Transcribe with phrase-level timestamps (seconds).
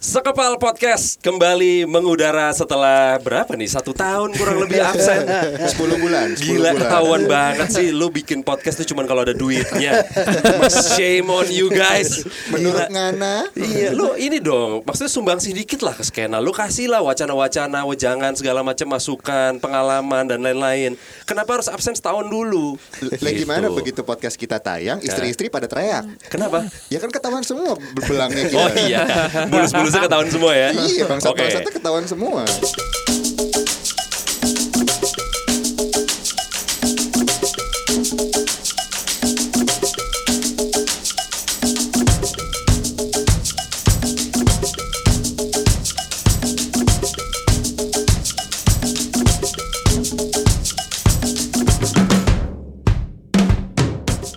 [0.00, 3.68] Sekepal Podcast kembali mengudara setelah berapa nih?
[3.68, 6.74] Satu tahun kurang lebih absen 10 bulan 10 Gila bulan.
[6.74, 10.00] ketahuan banget sih Lu bikin podcast tuh cuman kalau ada duitnya
[10.96, 12.96] Shame on you guys Menurut Gila.
[13.12, 14.80] Ngana Iya, lu ini dong.
[14.82, 16.40] Maksudnya sumbang sedikit lah ke skena.
[16.40, 20.96] Lu kasih lah wacana-wacana, wejangan segala macam masukan, pengalaman dan lain-lain.
[21.22, 22.80] Kenapa harus absen setahun dulu?
[23.04, 23.44] Lagi Gitu.
[23.44, 26.64] gimana begitu podcast kita tayang Istri-istri pada teriak Kenapa?
[26.88, 29.00] Ya kan ketahuan semua belangnya kita Oh iya,
[29.90, 30.68] bulus-bulusnya ketahuan semua ya.
[30.70, 31.10] Iya Oke.
[31.10, 32.40] bangsat-bangsatnya ketahuan semua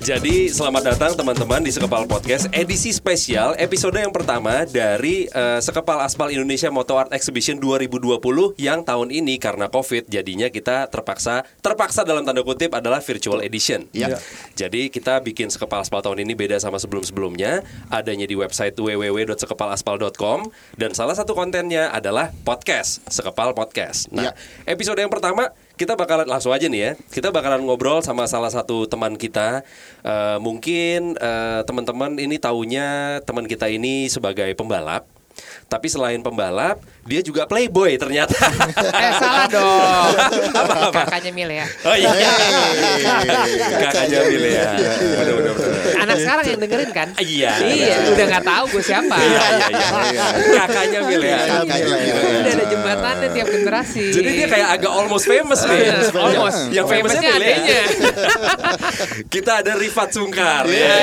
[0.03, 6.03] Jadi selamat datang teman-teman di Sekepal Podcast edisi spesial episode yang pertama dari eh, Sekepal
[6.03, 8.19] Aspal Indonesia Moto Art Exhibition 2020
[8.59, 13.87] yang tahun ini karena Covid jadinya kita terpaksa terpaksa dalam tanda kutip adalah virtual edition.
[13.95, 14.19] Iya.
[14.59, 20.91] Jadi kita bikin Sekepal Aspal tahun ini beda sama sebelum-sebelumnya, adanya di website www.sekepalaspal.com dan
[20.91, 24.11] salah satu kontennya adalah podcast, Sekepal Podcast.
[24.11, 24.67] Nah, Iya.
[24.67, 26.91] episode yang pertama kita bakalan langsung aja nih ya.
[27.09, 29.65] Kita bakalan ngobrol sama salah satu teman kita.
[30.05, 35.12] Eh, mungkin eh, teman-teman ini taunya teman kita ini sebagai pembalap.
[35.67, 38.35] Tapi selain pembalap, dia juga playboy ternyata.
[38.93, 40.13] Eh salah dong.
[40.53, 41.01] Apa, apa?
[41.09, 41.65] Kakaknya Mil ya.
[41.83, 42.09] Oh iya.
[42.13, 42.29] Hey.
[43.81, 44.69] Kakaknya Mil ya.
[44.77, 45.81] Bener, bener, bener.
[45.97, 47.07] Anak sekarang yang dengerin kan?
[47.17, 47.51] Iya.
[47.63, 49.15] Iya, udah nggak tahu gue siapa.
[49.17, 49.67] Iya, iya,
[50.13, 50.23] iya.
[50.63, 51.37] Kakaknya Mil ya.
[51.65, 51.89] Mil.
[52.43, 54.05] Udah ada jembatannya tiap generasi.
[54.13, 55.79] Jadi dia kayak agak almost famous nih.
[56.13, 56.59] Almost.
[56.69, 57.57] Yang famousnya ya.
[59.33, 60.69] Kita ada Rifat Sungkar.
[60.69, 60.93] ya.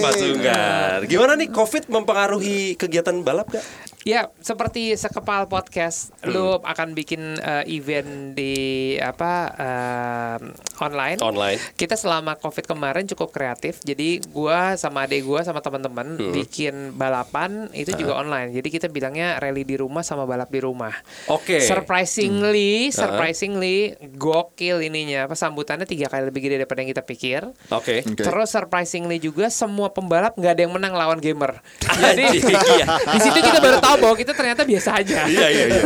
[0.00, 0.98] Rifat Sungkar.
[1.04, 3.60] Gimana nih Covid mempengaruhi kegiatan balap gak?
[4.00, 6.32] Ya, seperti sekepal podcast, Hmm.
[6.32, 8.56] lu akan bikin eh, event di
[8.96, 10.38] apa eh,
[10.80, 11.20] online.
[11.20, 11.60] Online.
[11.76, 13.84] Kita selama Covid kemarin cukup kreatif.
[13.84, 16.32] Jadi gua sama adik gua sama teman-teman Hmm.
[16.32, 18.56] bikin balapan itu juga online.
[18.56, 20.96] Jadi kita bilangnya rally di rumah sama balap di rumah.
[21.28, 21.60] Oke.
[21.60, 22.96] Surprisingly, Hmm.
[22.96, 25.28] surprisingly gokil ininya.
[25.28, 27.40] Apa sambutannya tiga kali lebih gede daripada yang kita pikir.
[27.68, 28.00] Oke.
[28.00, 28.16] Oke.
[28.16, 31.60] Terus surprisingly juga semua pembalap nggak ada yang menang lawan gamer.
[31.84, 32.96] Jadi iya.
[32.96, 35.18] di situ kita baru tahu bahwa kita ternyata biasa aja.
[35.30, 35.82] Iya iya iya.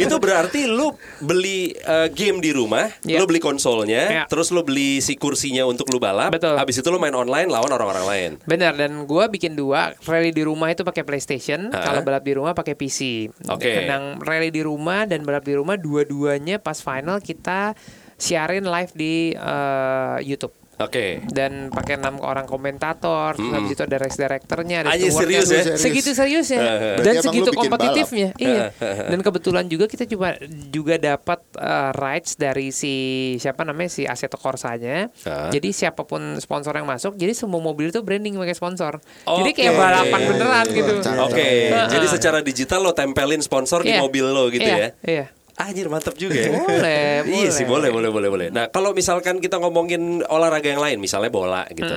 [0.00, 3.20] Itu berarti lu beli eh, game di rumah, Iya.
[3.20, 4.24] lu beli konsolnya, Iya.
[4.26, 6.32] terus lu beli si kursinya untuk lu balap.
[6.32, 6.56] Betul.
[6.56, 8.30] Habis itu lu main online lawan orang-orang lain.
[8.44, 11.82] Benar dan gua bikin dua rally di rumah itu pakai PlayStation, Hah?
[11.84, 13.30] kalau balap di rumah pakai PC.
[13.52, 13.86] Oke.
[13.86, 17.76] Yang rally di rumah dan balap di rumah dua-duanya pas final kita
[18.16, 20.65] siarin live di eh, YouTube.
[20.76, 21.24] Oke.
[21.26, 25.16] dan pakai enam orang komentator, terus habis itu ada race directornya, ada stewardnya.
[25.16, 25.62] serius ya?
[25.64, 25.80] Serius.
[25.80, 28.28] Segitu seriusnya Berarti dan segitu kompetitifnya.
[28.36, 28.64] Iya.
[29.08, 30.36] Dan kebetulan juga kita coba
[30.68, 32.94] juga dapat eh, rights dari si
[33.36, 35.08] siapa namanya si Assetto Corsanya.
[35.24, 35.48] Hah?
[35.48, 39.00] Jadi siapa pun sponsor yang masuk, jadi semua mobil itu branding pakai sponsor.
[39.24, 39.38] Oke.
[39.40, 40.92] Jadi kayak balapan beneran gitu.
[41.22, 41.40] Oke,
[41.72, 41.88] Heeh.
[41.88, 44.00] jadi secara digital lo tempelin sponsor di Iya.
[44.00, 44.76] mobil lo gitu ya.
[44.76, 45.26] Iya, Iya.
[45.56, 46.52] Anjir mantap juga ya.
[46.52, 47.88] Boleh, Iya sih boleh boleh.
[47.88, 48.48] boleh boleh boleh.
[48.52, 51.88] Nah kalau misalkan kita ngomongin olahraga yang lain, misalnya bola gitu.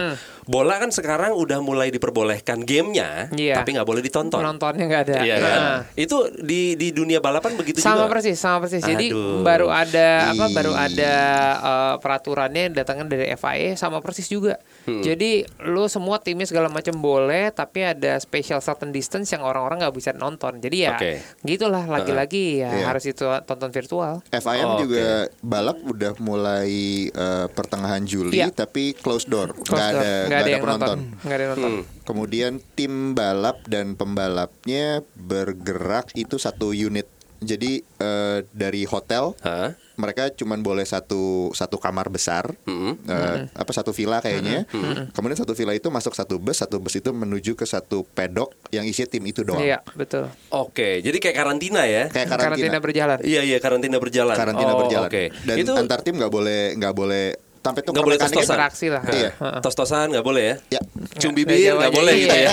[0.43, 3.59] Bola kan sekarang udah mulai diperbolehkan gamenya, Iya.
[3.59, 4.39] tapi nggak boleh ditonton.
[4.39, 5.17] Penontonnya nggak ada.
[5.21, 5.59] Iya kan?
[5.93, 8.15] Itu di di dunia balapan begitu sama juga.
[8.15, 9.43] persis sama persis jadi Aduh.
[9.43, 11.13] baru ada apa baru ada
[11.59, 14.55] eh, peraturannya yang datangnya dari FIA sama persis juga
[14.89, 15.01] Hmm.
[15.01, 15.31] jadi
[15.63, 20.11] lu semua timnya segala macam boleh tapi ada special certain distance yang orang-orang nggak bisa
[20.11, 21.11] nonton jadi ya Oke.
[21.43, 22.85] gitulah lagi-lagi ya Iya.
[22.85, 25.07] harus itu tonton virtual FIM Oh, juga
[25.39, 26.73] balap udah mulai
[27.07, 28.49] eh, pertengahan Juli Iya.
[28.49, 30.01] tapi close door Close nggak door.
[30.01, 31.83] ada Nggak ada yang nonton penonton nggak ada yang nonton Hmm.
[32.01, 37.05] kemudian tim balap dan pembalapnya bergerak itu satu unit
[37.39, 39.71] jadi eh, dari hotel Hah?
[39.99, 42.95] Mereka cuman boleh satu satu kamar besar Hmm.
[43.03, 44.63] eh, apa satu villa kayaknya.
[45.11, 48.87] Kemudian satu villa itu masuk satu bus satu bus itu menuju ke satu pedok yang
[48.87, 49.59] isi tim itu doang.
[49.59, 50.31] Iya betul.
[50.49, 52.07] Oke, jadi kayak karantina ya?
[52.07, 52.79] kayak karantina karantina.
[52.79, 53.17] berjalan.
[53.21, 54.35] Iya iya karantina berjalan.
[54.35, 55.23] karantina Oh, berjalan Oke.
[55.43, 57.25] dan itu antar tim nggak boleh nggak boleh
[57.69, 58.55] sampai tuh Nggak boleh mekaniknya- tos-tosan.
[58.57, 59.29] interaksi lah Iya.
[59.31, 59.59] Heeh.
[59.61, 60.55] tos-tosan nggak boleh ya?
[60.73, 60.81] ya
[61.15, 62.49] Cium Nggak bibir nggak boleh gitu ya?
[62.49, 62.51] Iya.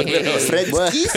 [0.00, 0.34] Iya.
[0.40, 1.10] French kiss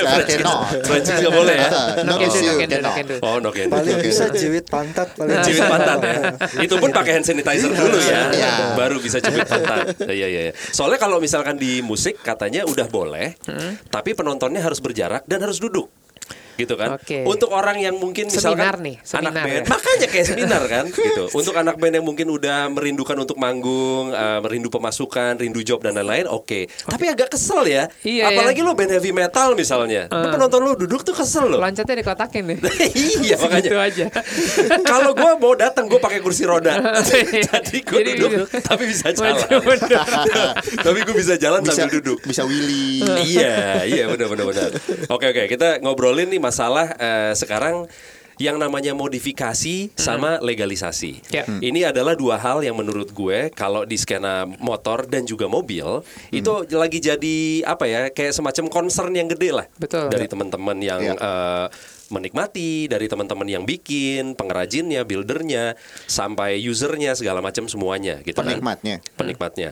[0.84, 1.70] French kiss nggak boleh ya?
[2.04, 3.16] No can do.
[3.22, 3.68] Oh, no can.
[3.70, 6.14] Paling bisa jiwit pantat paling Cubit pantat ya.
[6.66, 8.30] Itu pun pakai hand sanitizer dulu ya.
[8.30, 8.52] Iya.
[8.76, 9.96] Baru bisa cubit pantat.
[10.04, 10.54] Iya iya iya.
[10.54, 13.38] Soalnya kalau misalkan di musik katanya udah boleh,
[13.88, 15.88] tapi penontonnya harus berjarak dan harus duduk.
[16.60, 16.98] Gitu kan.
[16.98, 17.26] Oke.
[17.26, 19.64] Untuk orang yang mungkin Seminar misalkan nih, anak seminar band, ya.
[19.70, 21.24] makanya kayak seminar kan, gitu.
[21.34, 25.98] Untuk anak band yang mungkin udah merindukan untuk manggung, eh, merindu pemasukan, rindu job dan
[25.98, 26.70] lain-lain, oke.
[26.70, 27.84] Tapi agak kesel ya.
[28.06, 28.68] Iya, Apalagi ya.
[28.68, 31.58] lo band heavy metal misalnya, Lu penonton lo duduk tuh kesel lo.
[31.60, 32.58] Loncatnya dikotakin nih.
[33.26, 33.62] iya makanya.
[33.64, 34.06] Gitu aja.
[34.92, 38.62] Kalau gue mau datang gue pakai kursi roda, jadi gue duduk bisa.
[38.62, 39.78] tapi bisa jalan.
[40.84, 42.20] Tapi gue bisa jalan bisa sambil duduk.
[42.24, 44.70] bisa willy iya, iya benar benar benar.
[45.10, 47.88] Oke oke, kita ngobrolin nih masalah eh, sekarang
[48.42, 51.22] yang namanya modifikasi sama legalisasi.
[51.30, 51.46] Ya.
[51.46, 51.62] Hmm.
[51.62, 56.02] Ini adalah dua hal yang menurut gue kalau di skena motor dan juga mobil
[56.34, 60.10] itu lagi jadi apa ya kayak semacam concern yang gede lah Betul.
[60.10, 61.14] dari teman-teman yang Ya.
[61.14, 61.68] eh,
[62.10, 65.74] menikmati, dari teman-teman yang bikin, pengrajinnya, buildernya,
[66.06, 69.70] sampai usernya segala macam semuanya gitu kan penikmatnya penikmatnya.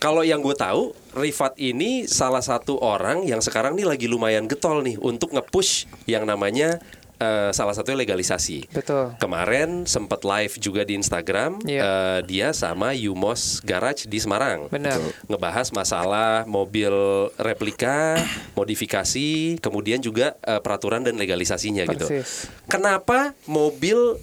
[0.00, 4.80] Kalau yang gue tahu, Rifat ini salah satu orang yang sekarang nih lagi lumayan getol
[4.80, 6.80] nih untuk nge-push yang namanya
[7.20, 8.72] eh, salah satunya legalisasi.
[8.72, 9.12] Betul.
[9.20, 11.82] Kemarin sempat live juga di Instagram Iya.
[11.84, 14.72] eh, dia sama Yumos Garage di Semarang.
[14.72, 14.96] Benar.
[15.28, 16.88] Ngebahas masalah mobil
[17.36, 18.16] replika,
[18.58, 22.08] modifikasi, kemudian juga eh, peraturan dan legalisasinya gitu.
[22.08, 22.48] Persis.
[22.72, 24.16] Kenapa mobil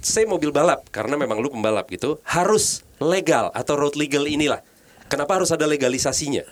[0.00, 4.62] saya mobil balap karena memang lu pembalap gitu harus legal atau road legal inilah.
[5.10, 6.46] Kenapa harus ada legalisasinya?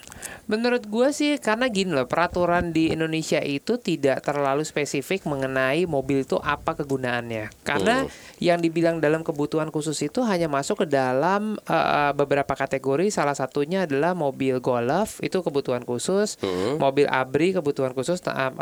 [0.51, 6.27] Menurut gue sih karena gini loh peraturan di Indonesia itu tidak terlalu spesifik mengenai mobil
[6.27, 7.55] itu apa kegunaannya.
[7.63, 8.11] Karena Hmm.
[8.43, 13.15] yang dibilang dalam kebutuhan khusus itu hanya masuk ke dalam eh, beberapa kategori.
[13.15, 16.83] Salah satunya adalah mobil golf itu kebutuhan khusus, Hmm.
[16.83, 18.53] mobil abri kebutuhan khusus, eh,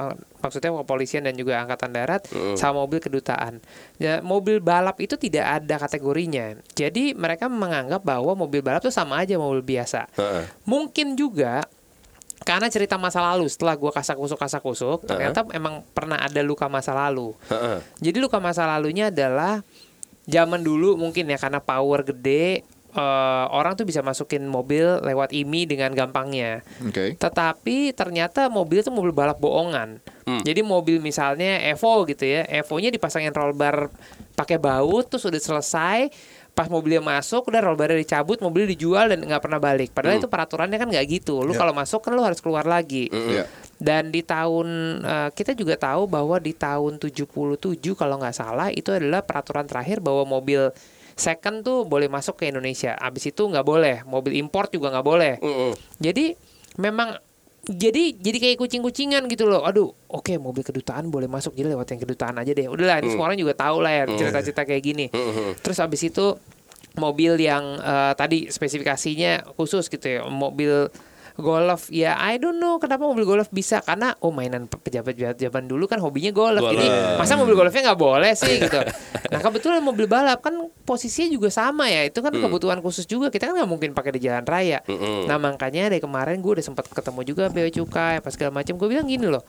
[0.44, 2.52] maksudnya kepolisian dan juga angkatan darat, Hmm.
[2.52, 3.64] sama mobil kedutaan.
[3.96, 6.60] Ya, mobil balap itu tidak ada kategorinya.
[6.76, 9.85] Jadi mereka menganggap bahwa mobil balap itu sama aja mobil biasa.
[10.18, 10.44] Heeh.
[10.66, 11.64] Mungkin juga
[12.46, 16.70] karena cerita masa lalu setelah gua kasak kusuk kasak kusuk ternyata emang pernah ada luka
[16.70, 17.34] masa lalu.
[17.50, 17.82] Heeh.
[17.98, 19.66] Jadi luka masa lalunya adalah
[20.26, 25.66] zaman dulu mungkin ya karena power gede eh, orang tuh bisa masukin mobil lewat IMI
[25.66, 26.62] dengan gampangnya.
[26.82, 30.02] oke Tetapi ternyata mobil itu mobil balap bohongan.
[30.26, 30.42] Hmm.
[30.42, 33.94] Jadi mobil misalnya Evo gitu ya, Evo-nya dipasangin roll bar
[34.34, 36.10] pakai baut terus udah selesai,
[36.56, 39.92] pas mobilnya masuk udah roll barnya dicabut, mobil dijual dan nggak pernah balik.
[39.92, 40.22] Padahal Hmm.
[40.24, 41.44] itu peraturannya kan nggak gitu.
[41.44, 41.60] Lu Ya.
[41.60, 43.12] kalau masuk kan lu harus keluar lagi.
[43.12, 43.44] Iya.
[43.76, 44.66] Dan di tahun
[45.04, 50.00] eh, kita juga tahu bahwa di tahun 77 kalau nggak salah itu adalah peraturan terakhir
[50.00, 50.72] bahwa mobil
[51.12, 52.96] second tuh boleh masuk ke Indonesia.
[52.96, 55.34] Abis itu nggak boleh, mobil import juga nggak boleh.
[55.44, 55.76] Mm-mm.
[56.00, 56.32] Jadi
[56.76, 57.20] memang
[57.66, 59.66] jadi jadi kayak kucing-kucingan gitu loh.
[59.66, 62.70] Aduh, oke mobil kedutaan boleh masuk jadi lewat yang kedutaan aja deh.
[62.70, 65.06] Udahlah, ini semua orang juga tahu lah ya cerita-cerita kayak gini.
[65.58, 66.38] Terus abis itu
[66.96, 70.88] mobil yang eh, tadi spesifikasinya khusus gitu ya, mobil
[71.36, 71.88] golf.
[71.88, 75.84] Ya I don't know kenapa mobil golf bisa karena oh mainan pe- pejabat-pejabat zaman dulu
[75.84, 76.72] kan hobinya golf, Golf.
[76.72, 78.80] jadi masa mobil golfnya nggak boleh sih gitu.
[79.28, 82.04] Nah kebetulan mobil balap kan posisinya juga sama ya.
[82.04, 83.28] Itu kan kebutuhan khusus juga.
[83.28, 84.80] Kita kan nggak mungkin pakai di jalan raya.
[84.84, 85.28] Mm-mm.
[85.28, 88.74] Nah makanya dari kemarin gue udah sempat ketemu juga bea cukai apa segala macam.
[88.74, 89.44] Gue bilang gini loh,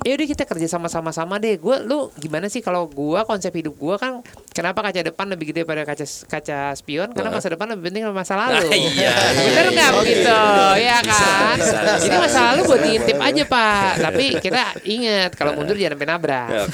[0.00, 1.60] ya udah kita kerja sama-sama sama deh.
[1.60, 5.62] Gue lu gimana sih kalau gue konsep hidup gue kan kenapa kaca depan lebih gede
[5.68, 7.12] pada kaca kaca spion?
[7.12, 8.64] Karena masa depan lebih penting dari masa lalu.
[8.64, 9.14] Nah, iya,
[9.46, 10.40] Bener nggak begitu?
[10.80, 11.56] Ya kan.
[12.00, 13.92] bisa, masa lalu buat diintip aja pak.
[14.08, 16.48] Tapi kita ingat kalau mundur jangan sampai nabrak.
[16.48, 16.64] Ya.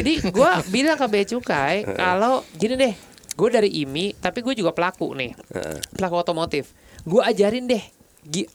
[0.00, 2.94] Jadi gue bilang ke bea cukai kalau gini deh,
[3.34, 5.34] gue dari IMI tapi gue juga pelaku nih
[5.98, 6.70] pelaku otomotif.
[7.02, 7.99] Gue ajarin deh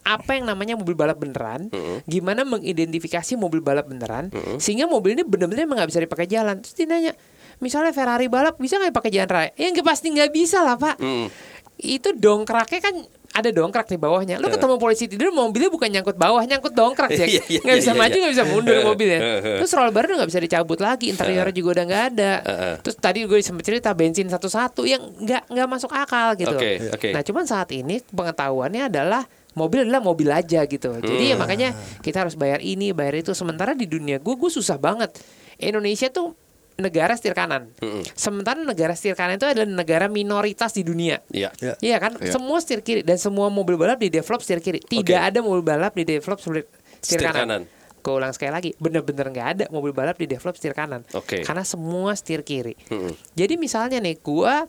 [0.05, 1.73] apa yang namanya mobil balap beneran,
[2.05, 4.29] gimana mengidentifikasi mobil balap beneran,
[4.61, 6.61] sehingga mobil ini bener-bener emang nggak bisa dipakai jalan.
[6.61, 7.13] Terus dia nanya,
[7.59, 9.49] misalnya Ferrari balap bisa nggak pakai jalan raya?
[9.57, 11.01] Ya nggak pasti nggak bisa lah pak.
[11.01, 11.27] Mm.
[11.75, 12.95] Itu dongkraknya kan
[13.35, 14.39] ada dongkrak di bawahnya.
[14.39, 17.27] Lu ketemu polisi tidur mobilnya bukan nyangkut bawah, nyangkut dongkrak ya.
[17.27, 18.21] Nggak bisa iya, maju, iya.
[18.23, 19.19] nggak bisa mundur mobilnya.
[19.59, 22.33] Terus roll bar udah nggak bisa dicabut lagi, interiornya juga udah nggak ada.
[22.79, 26.55] Terus tadi gue sempat cerita bensin satu-satu yang nggak nggak masuk akal gitu.
[26.55, 27.11] Oke, oke.
[27.11, 30.99] Nah cuman saat ini pengetahuannya adalah mobil adalah mobil aja gitu.
[30.99, 31.71] Jadi ya makanya
[32.03, 33.31] kita harus bayar ini, bayar itu.
[33.31, 35.15] Sementara di dunia gue, gue susah banget.
[35.57, 36.35] Indonesia tuh
[36.75, 37.71] negara setir kanan.
[38.19, 41.23] Sementara negara setir kanan itu adalah negara minoritas di dunia.
[41.31, 41.55] Iya.
[41.63, 41.73] Ya.
[41.79, 42.35] Iya kan, Iya.
[42.35, 44.83] semua setir kiri dan semua mobil balap di develop setir kiri.
[44.83, 45.27] Tidak Oke.
[45.31, 46.67] ada mobil balap di develop setir,
[46.99, 47.39] setir kanan.
[47.47, 47.61] kanan.
[48.03, 51.07] Gue ulang sekali lagi, bener-bener nggak ada mobil balap di develop setir kanan.
[51.15, 51.41] Oke.
[51.41, 52.75] Karena semua setir kiri.
[52.91, 53.15] Mm-mm.
[53.33, 54.67] Jadi misalnya nih, gua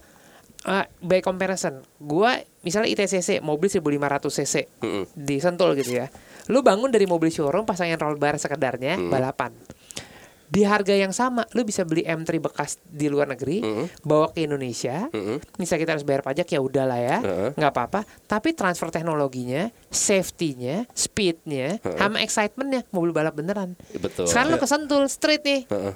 [0.66, 5.04] uh, by comparison, gua misalnya ITCC mobil 1500 cc Mm-mm.
[5.14, 6.10] di Sentul gitu ya.
[6.46, 9.54] Lu bangun dari mobil showroom pasangin roll bar sekedarnya balapan.
[10.46, 13.66] di harga yang sama lu bisa beli M3 bekas di luar negeri
[14.06, 15.10] bawa ke Indonesia
[15.58, 17.18] misal kita harus bayar pajak ya udahlah ya
[17.50, 24.30] nggak apa-apa tapi transfer teknologinya safety-nya speed-nya sama excitement-nya mobil balap beneran Betul.
[24.30, 25.92] sekarang lu kesentul street nih Heeh.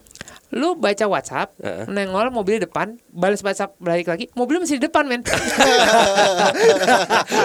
[0.50, 1.87] Lu baca WhatsApp Heeh.
[1.87, 5.23] nengol mobil di depan balas WhatsApp balik lagi mobilnya masih di depan men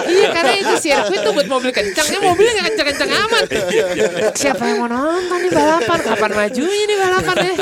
[0.08, 3.44] iya karena itu sirkuit tuh buat mobil kencang ya mobilnya nggak kencang-kencang amat
[4.34, 7.54] siapa yang mau nonton nih balapan kapan majunya nih balapan ya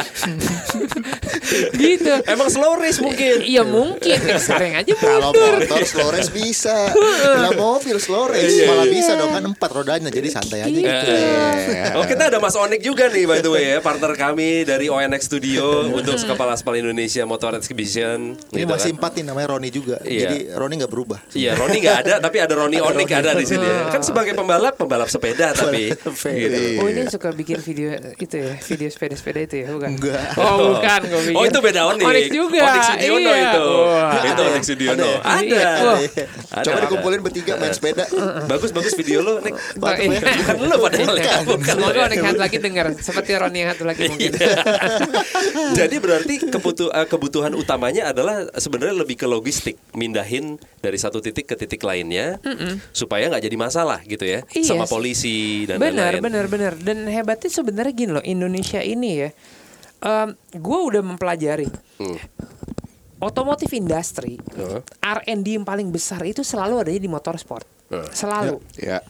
[1.74, 3.44] gitu Emang slow race mungkin.
[3.44, 6.88] iya mungkin sering aja Kalau mundur motor slow race bisa,
[7.20, 10.80] kalau mobil slow race malah bisa dong kan empat rodanya jadi santai aja Iya.
[10.80, 11.12] gitu.
[11.12, 11.84] Iya.
[11.94, 15.28] Oh kita ada Mas Onik juga nih by the way ya partner kami dari ONX
[15.34, 18.38] Studio untuk Kepala Aspal Indonesia Motor Exhibition.
[18.54, 18.98] Ini gitu masih kan.
[19.02, 19.98] empat nih namanya Roni juga.
[20.06, 20.30] Iya.
[20.30, 21.18] Jadi Roni nggak berubah.
[21.34, 23.66] Iya, Roni nggak ada, tapi ada Roni Onik ada di sini.
[23.66, 23.90] ya.
[23.90, 25.90] Kan sebagai pembalap, pembalap sepeda tapi.
[25.90, 26.62] Gitu.
[26.78, 29.90] Oh ini suka bikin video itu ya video sepeda-sepeda itu ya bukan?
[29.98, 30.22] Enggak.
[30.38, 31.38] Oh bukan gue pikir.
[31.38, 32.06] Oh itu beda Onik.
[32.06, 32.60] Onyx juga.
[32.62, 33.42] Onik Sudiono iya.
[33.42, 33.64] itu.
[33.66, 34.22] Wah.
[34.22, 35.10] Itu Onik Sudiono.
[35.18, 35.42] Ada Ada.
[35.50, 35.70] Iya.
[36.54, 36.62] Ada.
[36.62, 36.84] Coba ada.
[36.86, 38.06] dikumpulin bertiga main sepeda.
[38.46, 39.58] Bagus bagus video lo, ya.
[39.74, 41.42] Bukan lo padahal ya.
[41.42, 42.22] Bukan lo Semoga ya.
[42.24, 44.30] Satu lagi dengar seperti Roni yang satu lagi mungkin.
[45.80, 51.46] Jadi berarti kebutu- eh, kebutuhan utamanya adalah sebenarnya lebih ke logistik, mindahin dari satu titik
[51.46, 52.38] ke titik lainnya,
[52.90, 54.66] supaya nggak jadi masalah gitu ya, Iya.
[54.66, 56.22] sama polisi dan benar, lain-lain.
[56.22, 56.72] benar, benar.
[56.76, 59.30] Dan hebatnya sebenarnya gini loh, Indonesia ini ya.
[60.52, 61.64] gue udah mempelajari
[61.96, 62.20] Hmm.
[63.16, 64.84] otomotif industri Heeh.
[65.00, 67.64] R&D yang paling besar itu selalu adanya di motorsport.
[67.88, 68.12] Heeh.
[68.12, 68.60] Selalu.
[68.76, 69.00] Ya.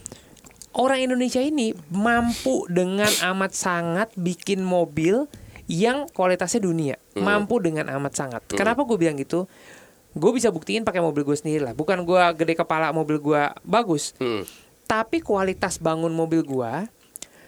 [0.70, 5.26] Orang Indonesia ini mampu dengan amat sangat bikin mobil
[5.70, 6.96] yang kualitasnya dunia.
[7.16, 8.42] Mampu dengan amat sangat.
[8.50, 9.48] Kenapa gue bilang gitu?
[10.14, 11.74] Gue bisa buktiin pakai mobil gue sendiri lah.
[11.74, 14.14] Bukan gue gede kepala mobil gue bagus.
[14.20, 14.46] Hmm.
[14.84, 16.72] Tapi kualitas bangun mobil gue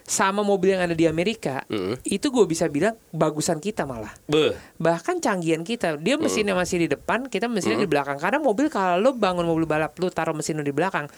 [0.07, 1.99] sama mobil yang ada di Amerika Hmm.
[2.07, 4.55] itu gue bisa bilang bagusan kita malah Beh.
[4.79, 9.03] bahkan canggihan kita dia mesinnya masih di depan kita mesinnya di belakang karena mobil kalau
[9.03, 11.11] lo bangun mobil balap lu taruh mesin lo di belakang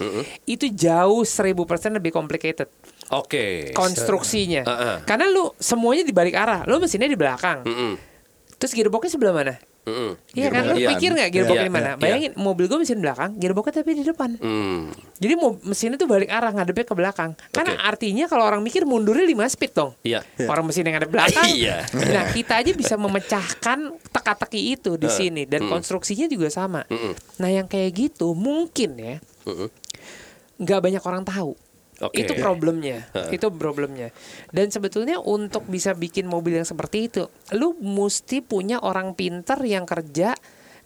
[0.49, 1.53] itu jauh 1000%
[2.01, 2.65] lebih complicated
[3.13, 3.73] Oke.
[3.73, 4.95] konstruksinya Heeh.
[5.05, 7.93] karena lu semuanya di balik arah lo mesinnya di belakang Mm-mm.
[8.61, 9.55] terus gearboxnya sebelah mana
[9.89, 10.11] Mm-mm.
[10.37, 11.89] Iya kan, lu pikir nggak gearboxnya di mana?
[11.95, 12.01] iya.
[12.01, 14.37] Bayangin mobil gue mesin belakang, gearboxnya tapi di depan.
[14.37, 14.93] Hmm.
[15.17, 15.33] Jadi
[15.65, 17.31] mesinnya tuh balik arah ngadepnya ke belakang.
[17.49, 17.81] Karena Oke.
[17.81, 19.91] artinya kalau orang mikir mundurnya 5 speed dong.
[20.05, 20.21] Iya.
[20.45, 21.41] Orang mesin yang ada belakang.
[21.59, 21.81] Iya.
[21.91, 23.79] Nah, kita aja bisa memecahkan
[24.13, 25.71] teka-teki itu di sini dan mm.
[25.73, 26.85] konstruksinya juga sama.
[26.85, 27.17] Mm-mm.
[27.41, 29.17] Nah, yang kayak gitu mungkin ya
[30.59, 31.55] nggak banyak orang tahu.
[31.99, 32.23] Oke.
[32.23, 33.03] Itu problemnya.
[33.27, 34.15] Itu problemnya.
[34.49, 39.83] Dan sebetulnya untuk bisa bikin mobil yang seperti itu, lu mesti punya orang pinter yang
[39.83, 40.33] kerja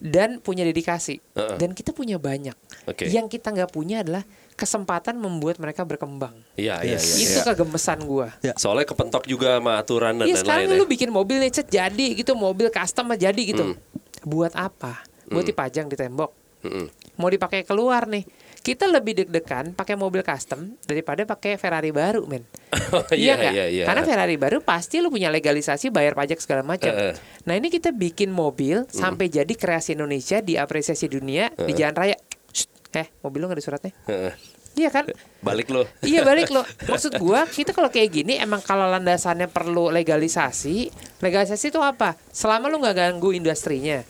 [0.01, 1.22] dan punya dedikasi.
[1.38, 1.58] Heeh.
[1.62, 2.58] Dan kita punya banyak.
[2.89, 3.08] Oke.
[3.08, 6.34] Yang kita nggak punya adalah kesempatan membuat mereka berkembang.
[6.53, 7.25] Iya, iya, iya.
[7.25, 8.29] itu kegemesan gua.
[8.58, 10.91] Soalnya kepentok juga sama aturan dan Iya sekarang lain-lain lu ya.
[10.93, 13.74] bikin mobil nih cet jadi gitu mobil custom mah jadi gitu.
[13.74, 13.77] Hmm.
[14.22, 15.01] Buat apa?
[15.25, 16.32] Buat dipajang di tembok.
[16.63, 16.88] Mm-mm.
[17.20, 18.24] Mau dipakai keluar nih.
[18.63, 22.48] Kita lebih deg-degan pakai mobil custom daripada pakai Ferrari baru, men.
[23.12, 23.51] Iya, nggak?
[23.51, 23.84] iya, iya.
[23.84, 26.88] Karena Ferrari baru pasti lu punya legalisasi bayar pajak segala macam.
[26.88, 27.15] Eh, eh.
[27.43, 28.88] Nah, ini kita bikin mobil Hmm.
[28.88, 32.15] sampai jadi kreasi Indonesia diapresiasi dunia di jalan raya.
[32.50, 33.91] Shh, eh, mobil lu nggak ada suratnya?
[34.08, 34.34] Heeh.
[34.74, 35.05] Iya kan?
[35.43, 35.84] Balik lo.
[36.08, 36.63] Iya balik lo.
[36.88, 40.88] Maksud gua kita kalau kayak gini emang kalau landasannya perlu legalisasi,
[41.20, 42.15] legalisasi itu apa?
[42.32, 44.01] Selama lu nggak ganggu industrinya.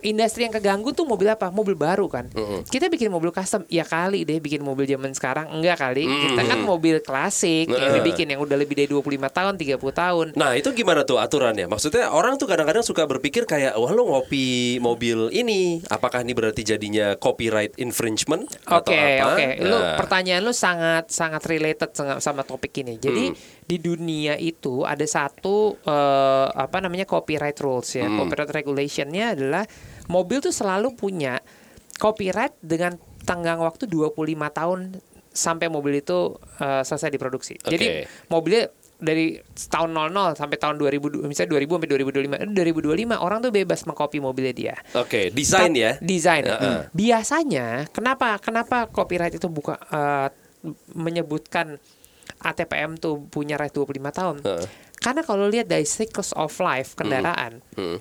[0.00, 1.48] Industri yang keganggu tuh mobil apa?
[1.48, 2.30] Mobil baru kan.
[2.64, 5.50] Kita bikin mobil custom, ya kali deh bikin mobil zaman sekarang.
[5.50, 6.04] Enggak kali.
[6.04, 7.96] Kita kan mobil klasik yang Nah.
[7.96, 10.26] dibikin yang udah lebih dari 25 tahun, 30 tahun.
[10.34, 11.66] Nah itu gimana tuh aturannya?
[11.66, 16.62] Maksudnya orang tuh kadang-kadang suka berpikir kayak wah lo ngopi mobil ini, apakah ini berarti
[16.62, 19.34] jadinya copyright infringement atau Oke, apa?
[19.34, 19.46] oke.
[19.60, 22.96] Lu Nah, pertanyaan lu sangat sangat related sama, topik ini.
[22.96, 23.57] Jadi Hmm.
[23.68, 28.08] Di dunia itu ada satu eh, apa namanya copyright rules ya.
[28.08, 28.24] Hmm.
[28.24, 29.68] Copyright regulationnya adalah
[30.08, 31.36] mobil tuh selalu punya
[32.00, 32.96] copyright dengan
[33.28, 34.16] tenggang waktu 25
[34.56, 34.96] tahun
[35.28, 37.60] sampai mobil itu eh, selesai diproduksi.
[37.60, 37.76] Oke.
[37.76, 37.86] Jadi
[38.32, 39.38] mobilnya dari
[39.70, 44.18] tahun 00 sampai tahun 2000 misalnya 2000 sampai 2025 Eh, 2025 orang tuh bebas mengcopy
[44.18, 44.74] mobilnya dia.
[44.96, 45.92] Oke, desain Tap- ya.
[46.02, 46.42] Desain.
[46.42, 46.90] Heeh.
[46.90, 50.32] Biasanya kenapa kenapa copyright itu buka eh,
[50.96, 51.78] menyebutkan
[52.38, 54.36] ATPM tuh punya right 25 tahun?
[54.42, 54.66] Heeh.
[54.98, 57.98] Karena kalau lihat dari cycles of life kendaraan, Hmm.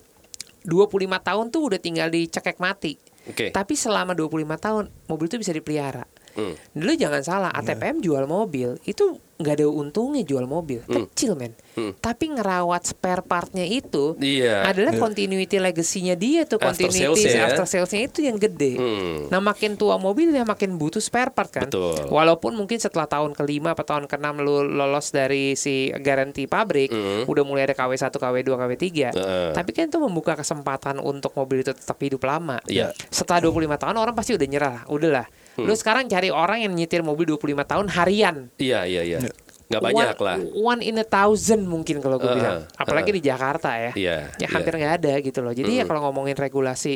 [0.65, 2.99] 25 tahun tuh udah tinggal dicekek mati.
[3.27, 3.51] Oke.
[3.51, 6.03] Tapi selama 25 tahun mobil itu bisa dipelihara.
[6.37, 6.53] Hmm.
[6.71, 7.73] Dulu jangan salah, Iya.
[7.73, 9.05] ATPM jual mobil itu
[9.37, 11.53] nggak ada untungnya jual mobil, kecil men.
[11.73, 11.93] Hmm.
[11.95, 14.65] Tapi ngerawat spare partnya itu Iya.
[14.65, 17.47] adalah continuity legacy-nya dia tuh, After continuity sales-nya ya.
[17.47, 18.73] after salesnya itu yang gede.
[18.75, 19.17] Hmm.
[19.27, 21.65] Nah makin tua mobil ya makin butuh spare part kan.
[21.65, 22.05] Betul.
[22.07, 27.25] Walaupun mungkin setelah tahun kelima atau tahun keenam lu lolos dari si garansi pabrik, Hmm.
[27.25, 28.85] udah mulai ada KW1, KW2, KW3.
[29.11, 29.49] Heeh.
[29.53, 32.57] Tapi kan itu membuka kesempatan untuk mobil itu tetap hidup lama.
[32.65, 32.89] Iya.
[33.07, 35.29] Setelah 25 tahun orang pasti udah nyerah, udahlah.
[35.57, 38.35] Lu sekarang cari orang yang nyetir mobil 25 tahun harian.
[38.61, 39.19] Iya iya iya.
[39.67, 40.37] Nggak banyak one, lah.
[40.55, 42.57] One in a thousand mungkin kalau gue Uh-uh, bilang.
[42.79, 43.91] Apalagi di Jakarta ya.
[43.97, 44.47] Iya, Ya iya.
[44.47, 45.51] hampir nggak ada gitu loh.
[45.51, 46.95] Jadi ya kalau ngomongin regulasi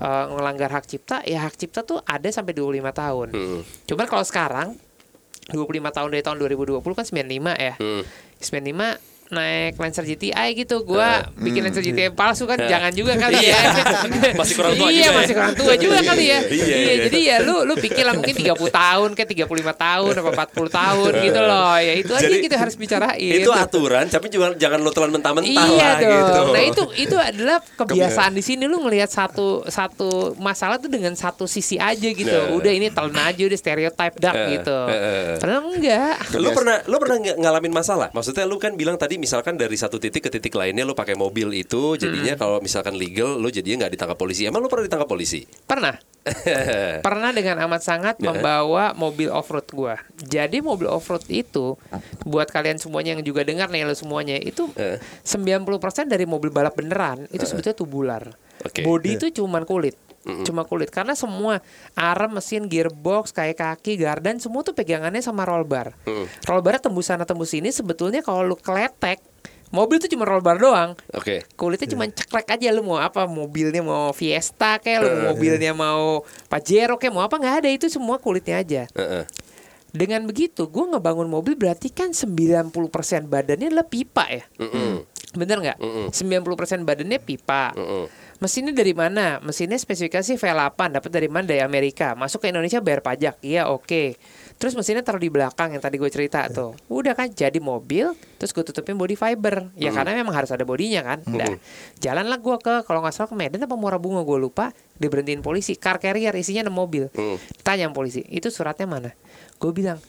[0.00, 3.28] eh, ngelanggar hak cipta, ya hak cipta tuh ada sampai 25 tahun.
[3.36, 3.60] Hmm.
[3.84, 4.68] Cuman kalau sekarang
[5.52, 7.74] 25 tahun dari tahun 2020 kan 95 ya.
[7.76, 8.02] Hmm.
[8.40, 13.58] 95 naik Lancer GTI gitu gua bikin Lancer GTI palsu kan jangan juga kali ya
[14.38, 15.10] Masih kurang tua iya juga ya.
[15.16, 16.94] masih kurang tua juga kali ya Iya, iya iya.
[17.04, 21.10] jadi ya lu lu pikir lah mungkin 30 tahun kayak 35 tahun apa 40 tahun
[21.22, 25.10] gitu loh ya itu aja kita harus bicarain Itu aturan, tapi juga jangan lo telan
[25.10, 26.12] mentah-mentah Iya lah dong.
[26.12, 26.40] gitu.
[26.48, 31.44] Nah itu itu adalah kebiasaan di sini lu ngelihat satu satu masalah tuh dengan satu
[31.44, 32.28] sisi aja gitu.
[32.28, 32.52] Nah.
[32.52, 34.78] Udah ini telan aja udah stereotype dark Eh, gitu.
[34.86, 35.36] eh, eh.
[35.36, 36.14] Padahal enggak.
[36.34, 38.08] Lu pernah lu pernah ng- ngalamin masalah?
[38.10, 41.52] Maksudnya lu kan bilang tadi misalkan dari satu titik ke titik lainnya lu pakai mobil
[41.52, 44.44] itu jadinya kalau misalkan legal lu jadinya nggak ditangkap polisi.
[44.44, 45.42] Emang lu pernah ditangkap polisi?
[45.44, 45.96] Pernah.
[47.06, 48.32] Pernah dengan amat sangat Ya.
[48.32, 49.94] membawa mobil off-road gua.
[50.18, 51.78] Jadi mobil off-road itu
[52.22, 54.98] buat kalian semuanya yang juga dengar nih lo semuanya itu Eh.
[55.22, 55.62] 90%
[56.04, 58.22] dari mobil balap beneran itu sebetulnya tubular.
[58.62, 58.82] Oke.
[58.82, 59.94] Bodi itu cuman kulit.
[60.42, 60.90] Cuma kulit.
[60.90, 61.62] Karena semua
[61.94, 65.94] arem, mesin, gearbox, kayak kaki, gardan semua tuh pegangannya sama roll bar.
[66.44, 69.22] Roll bar tembus sana tembus sini sebetulnya kalau lu kletek
[69.74, 70.94] mobil tuh cuma roll bar doang.
[71.14, 71.42] Oke.
[71.58, 76.22] kulitnya cuma ceklek aja lu mau apa mobilnya mau Fiesta kayak lu mau mobilnya mau
[76.46, 77.68] Pajero kayak mau apa nggak ada.
[77.70, 78.82] Itu semua kulitnya aja.
[78.94, 79.24] Heeh.
[79.96, 82.68] dengan begitu gue ngebangun mobil berarti kan 90%
[83.32, 84.44] badannya adalah pipa ya?
[84.60, 85.08] Mm-mm.
[85.40, 85.78] bener nggak?
[86.12, 87.72] 90% badannya pipa.
[87.72, 88.04] Mm-mm.
[88.38, 89.40] Mesinnya dari mana?
[89.40, 91.44] Mesinnya spesifikasi V8 dapat dari mana?
[91.48, 92.12] Dari Amerika.
[92.18, 93.40] Masuk ke Indonesia bayar pajak.
[93.40, 94.16] Iya oke.
[94.56, 96.72] Terus mesinnya taruh di belakang yang tadi gue cerita tuh.
[96.88, 99.68] Udah kan jadi mobil terus gue tutupin body fiber.
[99.76, 101.18] Ya karena memang harus ada bodinya kan.
[101.28, 101.60] Udah
[102.00, 104.72] jalanlah gue ke kalau nggak salah ke Medan apa Muara Bunga gue lupa.
[104.96, 105.76] Diberhentiin polisi.
[105.76, 107.04] Car carrier isinya 6 mobil.
[107.12, 107.36] Hmm.
[107.60, 109.10] tanya polisi itu suratnya mana?
[109.60, 110.00] Gue bilang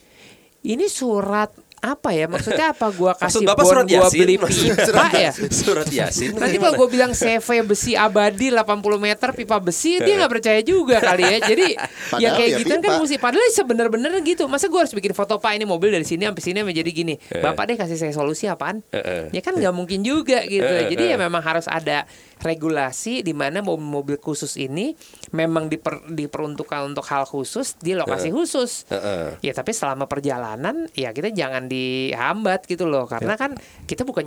[0.64, 1.54] ini surat
[1.88, 4.20] apa ya maksudnya apa gue Maksud kasih Bapak bon surat gue Yasin?
[4.20, 6.32] beli pipa ya Surat Yasin.
[6.36, 11.00] Nanti kalau gue bilang CV besi abadi 80 meter pipa besi dia nggak percaya juga
[11.00, 11.38] kali ya.
[11.48, 13.00] Jadi ya Padahal kayak ya gitu kan pipa.
[13.00, 14.44] mesti padahal sebener-bener gitu.
[14.52, 17.16] Masa gue harus bikin foto Pak ini mobil dari sini sampai sini menjadi gini.
[17.40, 18.84] Bapak deh kasih saya solusi apaan?
[18.92, 19.24] Eh, eh.
[19.32, 20.66] Ya kan nggak mungkin juga gitu.
[20.68, 21.10] Eh, Jadi eh.
[21.14, 22.04] ya memang harus ada
[22.38, 24.94] regulasi di mana mobil-mobil khusus ini
[25.34, 28.86] memang diper- diperuntukkan untuk hal khusus di lokasi khusus.
[28.90, 29.42] Heeh.
[29.42, 33.42] Ya tapi selama perjalanan ya kita jangan dihambat gitu loh karena Ya.
[33.42, 33.52] kan
[33.86, 34.26] kita bukan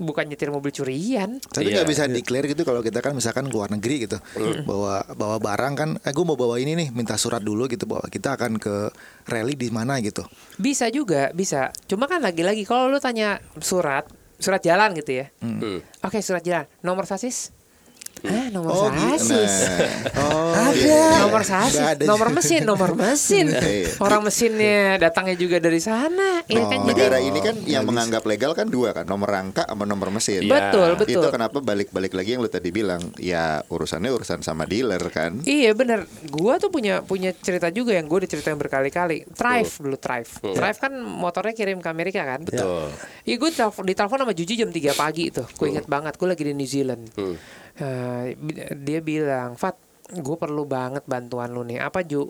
[0.00, 1.38] bukan nyetir mobil curian.
[1.44, 1.82] Tapi Iya.
[1.82, 4.16] nggak bisa declare gitu kalau kita kan misalkan ke luar negeri gitu,
[4.64, 8.08] bawa bawa barang kan, eh gue mau bawa ini nih, minta surat dulu gitu bahwa
[8.08, 8.88] kita akan ke
[9.28, 10.24] rally di mana gitu.
[10.56, 11.68] Bisa juga, bisa.
[11.84, 14.08] Cuma kan lagi-lagi kalau lu tanya surat,
[14.40, 15.26] surat jalan gitu ya.
[15.44, 15.84] Hmm.
[16.02, 16.66] Oke, surat jalan.
[16.80, 17.52] Nomor sasis?
[18.22, 19.26] Ah, nomor Oh, gitu.
[19.26, 19.54] sasis.
[20.14, 21.06] Oh, Ada iya.
[21.20, 22.04] nomor sasis, ada.
[22.04, 23.46] nomor mesin, nomor mesin.
[23.50, 23.96] Iya.
[23.98, 26.42] Orang mesinnya datangnya juga dari sana.
[26.44, 29.84] Ya kan jadi Negara ini kan yang menganggap legal kan dua kan, nomor rangka sama
[29.84, 30.42] nomor mesin.
[30.42, 30.52] Iya.
[30.52, 31.22] betul, betul.
[31.22, 35.40] Itu kenapa balik-balik lagi yang lu tadi bilang, ya urusannya urusan sama dealer kan.
[35.42, 39.96] Iya bener Gua tuh punya punya cerita juga yang gue udah ceritain berkali-kali Thrive dulu
[39.96, 42.90] Thrive Thrive kan motornya kirim ke Amerika kan Betul.
[43.22, 46.42] Iya gue telepon, ditelepon sama Juju jam 3 pagi itu Gue inget banget Gue lagi
[46.42, 47.34] di New Zealand Hmm.
[47.80, 49.74] Eh, bi- Dia bilang Fat
[50.06, 52.28] gue perlu banget bantuan lu nih Apa Ju?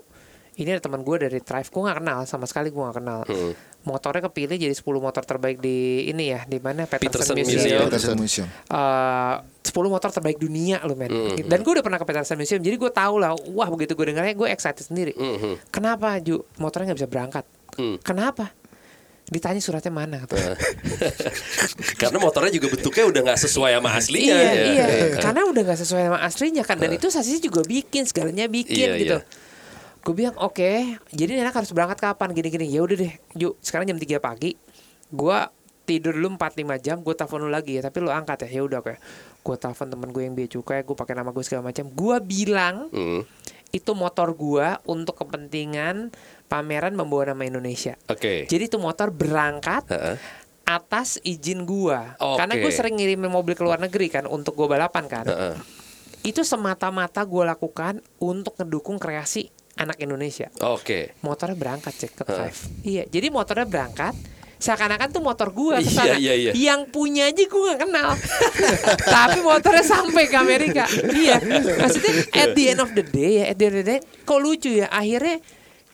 [0.53, 3.51] Ini ada teman gue dari Thrive Gue gak kenal sama sekali gue gak kenal Hmm.
[3.81, 7.57] Motornya kepilih jadi 10 motor terbaik di ini ya di mana Peterson Peterson, Museum.
[7.57, 7.81] Museum.
[7.83, 8.47] Peterson Museum.
[8.69, 11.09] Eh, 10 motor terbaik dunia lu men.
[11.09, 11.33] Hmm.
[11.41, 13.33] Dan gue udah pernah ke Peterson Museum jadi gue tahu lah.
[13.49, 15.11] Wah begitu gue dengarnya gue excited sendiri.
[15.11, 15.65] Mhm.
[15.67, 17.45] Kenapa Ju motornya nggak bisa berangkat?
[17.73, 17.97] Hmm.
[17.97, 18.53] Kenapa?
[19.31, 20.19] Ditanya suratnya mana?
[20.19, 20.35] Kata.
[22.01, 24.35] Karena motornya juga bentuknya udah nggak sesuai sama aslinya.
[24.35, 24.63] iya ya.
[24.67, 24.85] iya.
[25.17, 26.75] Karena udah nggak sesuai sama aslinya kan.
[26.75, 29.17] Dan itu sasisnya juga bikin segalanya bikin Iya, gitu.
[29.17, 29.99] iya.
[30.01, 30.71] Gue bilang oke.
[31.09, 32.35] Jadi Nenek harus berangkat kapan?
[32.35, 32.67] Gini-gini.
[32.67, 33.13] Ya udah deh.
[33.31, 34.59] Ju sekarang jam 3 pagi.
[35.07, 35.37] Gue
[35.81, 38.79] tidur dulu 4-5 jam gue telepon lu lagi ya tapi lu angkat ya ya udah
[38.79, 39.01] kayak
[39.41, 42.87] gue telepon temen gue yang biaya cukai gue pakai nama gue segala macam gue bilang
[42.93, 43.25] Hmm.
[43.71, 46.11] Itu motor gua untuk kepentingan
[46.51, 47.95] pameran membawa nama Indonesia.
[48.11, 48.45] Oke.
[48.45, 50.15] Jadi itu motor berangkat Heeh.
[50.67, 52.19] atas izin gua.
[52.19, 52.43] Oke.
[52.43, 55.25] Karena gue sering ngirimin mobil ke luar negeri kan untuk gue balapan kan.
[55.27, 55.55] Heeh.
[56.21, 60.51] Itu semata-mata gue lakukan untuk ngedukung kreasi anak Indonesia.
[60.61, 61.15] Oke.
[61.23, 62.59] Motornya berangkat cek ke drive.
[62.83, 64.13] Iya, jadi motornya berangkat.
[64.61, 66.51] Seakan-akan tuh motor gua ke Iya, iya, iya.
[66.53, 68.09] Yang punya aja gua gak kenal.
[69.17, 70.85] Tapi motornya sampai ke Amerika.
[70.87, 71.41] Iya.
[71.81, 74.37] Maksudnya at the end of the day ya, at the end of the day kok
[74.37, 75.41] lucu ya akhirnya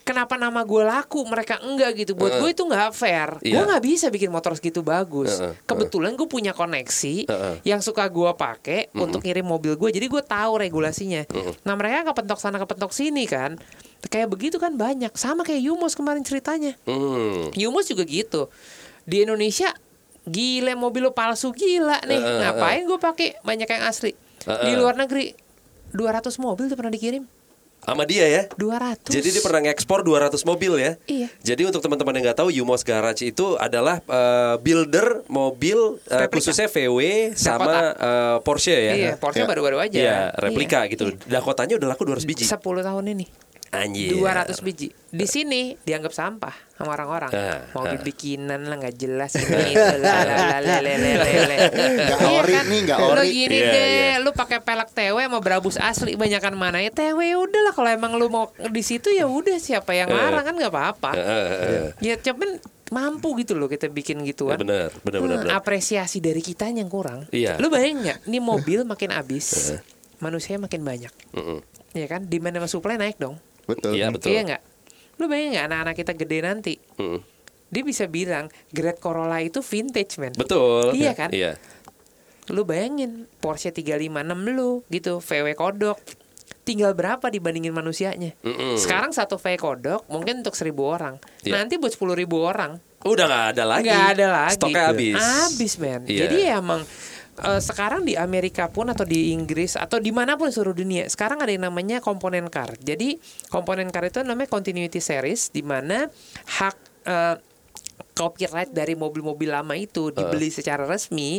[0.07, 3.67] Kenapa nama gue laku mereka enggak gitu buat gue itu nggak fair gue Iya.
[3.67, 7.55] nggak bisa bikin motor segitu bagus Heeh, kebetulan gue punya koneksi Heeh.
[7.67, 11.27] yang suka gue pakai untuk ngirim mobil gue jadi gue tahu regulasinya
[11.67, 13.59] nah mereka kepentok sana kepentok sini kan
[14.07, 17.51] kayak begitu kan banyak sama kayak Yumos kemarin ceritanya Hmm.
[17.53, 18.47] Yumos juga gitu
[19.03, 19.71] di Indonesia
[20.23, 24.75] gile mobil lo palsu gila nih Heeh, ngapain gue pakai banyak yang asli di Heeh.
[24.75, 25.31] luar negeri
[25.89, 26.03] 200
[26.37, 27.23] mobil tuh pernah dikirim
[27.79, 28.43] Sama dia ya.
[28.51, 30.99] 200 Jadi dia pernah ngekspor 200 mobil ya.
[31.05, 31.31] Iya.
[31.45, 36.35] Jadi untuk teman-teman yang nggak tahu, Yumos Garage itu adalah eh, builder mobil eh, Replika.
[36.35, 36.99] khususnya VW
[37.31, 38.91] sama eh, Porsche ya.
[38.91, 39.47] Iya, Porsche Ya.
[39.47, 39.93] baru-baru aja.
[39.95, 40.91] Iya, replika Iya.
[40.91, 41.15] gitu.
[41.23, 42.43] Dakotanya udah laku 200 biji.
[42.43, 43.25] 10 tahun ini.
[43.77, 44.17] Anjir.
[44.17, 44.89] 200 biji.
[45.07, 47.31] Di sini dianggap sampah sama orang-orang.
[47.31, 47.95] Uh, Mau ah.
[47.95, 48.01] uh.
[48.01, 49.73] bikinan lah nggak jelas ini.
[51.77, 52.65] Enggak iya ori kan?
[52.67, 53.15] nih, enggak ori.
[53.15, 54.15] Lu iya, gini yeah, deh, yeah.
[54.23, 58.17] lu pakai pelek tewe mau berabus asli banyakan mana ya tewe ya udahlah kalau emang
[58.17, 60.15] lu mau di situ ya udah siapa yang eh.
[60.15, 61.11] larang kan nggak apa-apa.
[61.15, 62.59] Eh, eh, ya cuman
[62.91, 64.55] mampu gitu loh kita bikin gituan.
[64.55, 65.37] Ya, benar, benar, benar.
[65.43, 67.27] Hmm, apresiasi dari kita yang kurang.
[67.31, 67.59] Iya.
[67.59, 68.17] Lu bayangin nggak?
[68.27, 69.75] Ini mobil makin habis,
[70.23, 71.11] manusia makin banyak.
[71.95, 72.29] ya kan?
[72.29, 73.39] Demand sama supply naik dong.
[73.67, 73.91] Betul.
[73.99, 74.31] Iya betul.
[74.31, 74.61] Iya nggak?
[75.19, 76.73] Lu bayangin nggak anak-anak kita gede nanti?
[76.97, 77.19] Mm.
[77.67, 80.31] Dia bisa bilang Great Corolla itu vintage man.
[80.33, 80.95] Betul.
[80.95, 81.29] Iya kan?
[81.35, 81.59] Iya.
[82.47, 85.99] Lu bayangin Porsche 356 lu gitu, VW kodok.
[86.63, 88.35] Tinggal berapa dibandingin manusianya?
[88.43, 88.79] Mm-mm.
[88.79, 91.15] Sekarang satu VW kodok mungkin untuk 1000 orang.
[91.43, 91.59] Iya.
[91.59, 92.79] Nanti buat 10.000 ribu orang.
[93.03, 93.87] Udah nggak ada lagi.
[93.87, 94.55] Nggak ada lagi.
[94.55, 95.15] Stoknya habis.
[95.19, 96.01] Habis men.
[96.07, 96.19] Iya.
[96.27, 96.81] Jadi emang
[97.43, 101.41] eh, sekarang di Amerika pun atau di Inggris atau di mana pun seluruh dunia sekarang
[101.41, 102.73] ada yang namanya komponen car.
[102.81, 103.17] Jadi
[103.49, 106.09] komponen car itu namanya continuity series di mana
[106.59, 107.35] hak eh,
[108.17, 111.37] copyright dari mobil-mobil lama itu dibeli secara resmi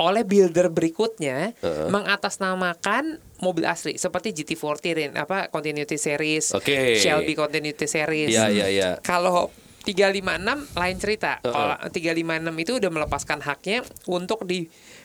[0.00, 1.52] oleh builder berikutnya
[1.92, 6.96] mengatasnamakan mobil asli seperti GT40 Rin- apa continuity series, Oke.
[6.96, 8.32] Shelby continuity series.
[8.32, 8.90] Iya, iya, iya.
[9.04, 9.52] Kalau
[9.84, 11.44] 356 lain cerita.
[11.44, 14.48] Kalau 356 itu udah melepaskan haknya untuk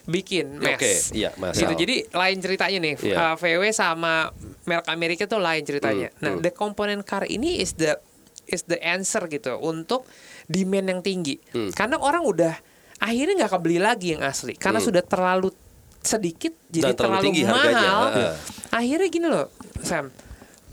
[0.04, 0.76] dibikin mes.
[0.76, 1.54] Oke, iya, mas.
[1.54, 1.74] Gitu.
[1.76, 2.96] Jadi lain ceritanya nih.
[3.00, 3.16] Iya.
[3.16, 4.32] Uh, VW sama
[4.64, 6.10] merek Amerika tuh lain ceritanya.
[6.14, 7.98] Hmm, Nah, the component car ini is the
[8.46, 10.10] is the answer gitu untuk
[10.46, 11.38] demand yang tinggi.
[11.52, 11.70] Hmm.
[11.70, 12.54] Karena orang udah
[13.00, 15.54] akhirnya nggak kebeli lagi yang asli karena sudah terlalu
[16.00, 16.92] sedikit jadi.
[16.92, 17.58] Dan terlalu terlalu, tinggi mahal.
[17.60, 18.30] harganya.
[18.70, 19.48] Akhirnya gini loh,
[19.82, 20.10] Sam.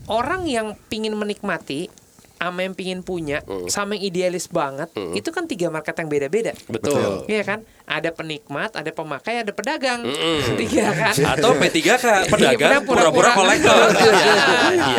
[0.07, 1.91] Orang yang pingin menikmati
[2.37, 3.65] sama yang pingin punya Hmm.
[3.65, 6.53] sama yang idealis banget itu kan tiga market yang beda-beda.
[6.69, 7.25] Betul.
[7.25, 7.59] Iya kan?
[7.87, 10.03] Ada penikmat, ada pemakai, ada pedagang.
[10.59, 11.15] Tiga kan?
[11.15, 11.89] Atau P3K
[12.27, 13.87] pedagang Iya, pura-pura kolektor.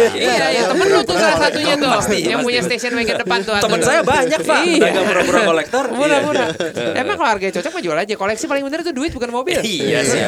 [0.08, 2.46] Iya, iya, temen lu tuh salah satunya tuh Pasti, yang pasti.
[2.48, 3.60] punya station wagon depan tuh.
[3.60, 4.76] Temen saya banyak pak Iya.
[4.80, 5.84] pedagang pura-pura kolektor.
[6.00, 6.48] Murah-murah.
[6.96, 8.14] Emang kalau harganya cocok mah jual aja.
[8.16, 9.58] Koleksi paling bener tuh duit bukan mobil.
[9.60, 10.20] Iya sih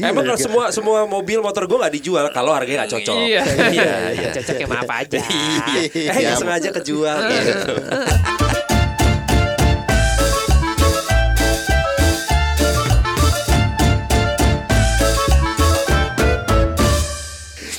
[0.00, 0.22] emang.
[0.22, 3.16] kalau semua semua mobil motor gue nggak dijual kalau harganya nggak cocok.
[3.18, 3.42] Iya.
[3.74, 3.90] iya.
[4.14, 4.30] iya.
[4.38, 5.18] Cocoknya sama apa aja.
[5.90, 6.10] Iya.
[6.14, 7.18] Eh sengaja kejual.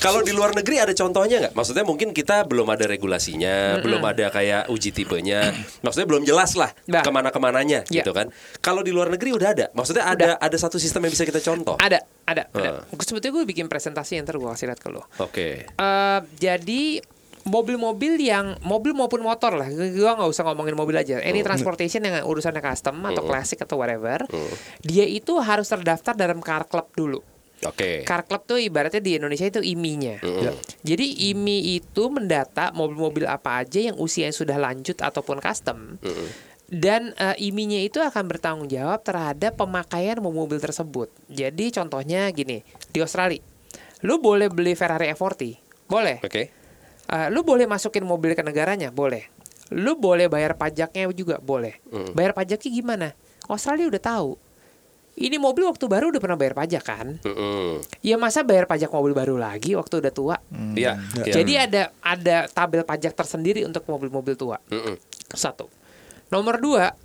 [0.02, 1.54] Kalau di luar negeri ada contohnya nggak?
[1.54, 5.54] Maksudnya mungkin kita belum ada regulasinya, belum ada kayak uji tipenya.
[5.86, 7.06] Maksudnya belum jelas lah Nah.
[7.06, 8.02] ke mana-kemananya Ya.
[8.02, 8.34] gitu kan.
[8.60, 9.66] Kalau di luar negeri udah ada.
[9.72, 11.78] Maksudnya ada ada satu sistem yang bisa kita contoh.
[11.78, 12.82] Ada, ada, ada.
[12.82, 12.98] Heeh.
[12.98, 15.06] Sebetulnya gue bikin presentasi yang ntar gue kasih lihat ke lo.
[15.22, 15.70] Oke.
[15.70, 17.06] Eh, jadi
[17.42, 21.22] mobil-mobil yang mobil maupun motor lah, gue nggak usah ngomongin mobil aja.
[21.22, 24.26] Any transportation yang urusannya custom atau klasik atau whatever,
[24.82, 27.22] dia itu harus terdaftar dalam car club dulu.
[27.66, 28.02] Oke.
[28.04, 30.22] Car club tuh ibaratnya di Indonesia itu IMI-nya.
[30.82, 36.02] Jadi IMI itu mendata mobil-mobil apa aja yang usia yang sudah lanjut ataupun custom.
[36.72, 41.12] Dan eh, IMI-nya itu akan bertanggung jawab terhadap pemakaian mobil tersebut.
[41.28, 43.44] Jadi contohnya gini, di Australia,
[44.08, 45.60] lu boleh beli Ferrari F40,
[45.92, 46.24] boleh.
[46.24, 46.44] Oke.
[47.12, 49.28] Eh, lu boleh masukin mobil ke negaranya, boleh.
[49.72, 51.80] Lu boleh bayar pajaknya juga, boleh.
[52.16, 53.08] Bayar pajaknya gimana?
[53.52, 54.32] Australia udah tahu.
[55.12, 57.08] Ini mobil waktu baru udah pernah bayar pajak kan?
[57.22, 57.84] Mm-mm.
[58.00, 60.36] Ya masa bayar pajak mobil baru lagi waktu udah tua?
[60.74, 60.98] Iya.
[61.20, 61.34] iya.
[61.36, 64.58] Jadi ada ada tabel pajak tersendiri untuk mobil-mobil tua.
[64.68, 64.96] Mm-mm.
[65.30, 65.68] Satu.
[66.32, 66.96] Nomor dua,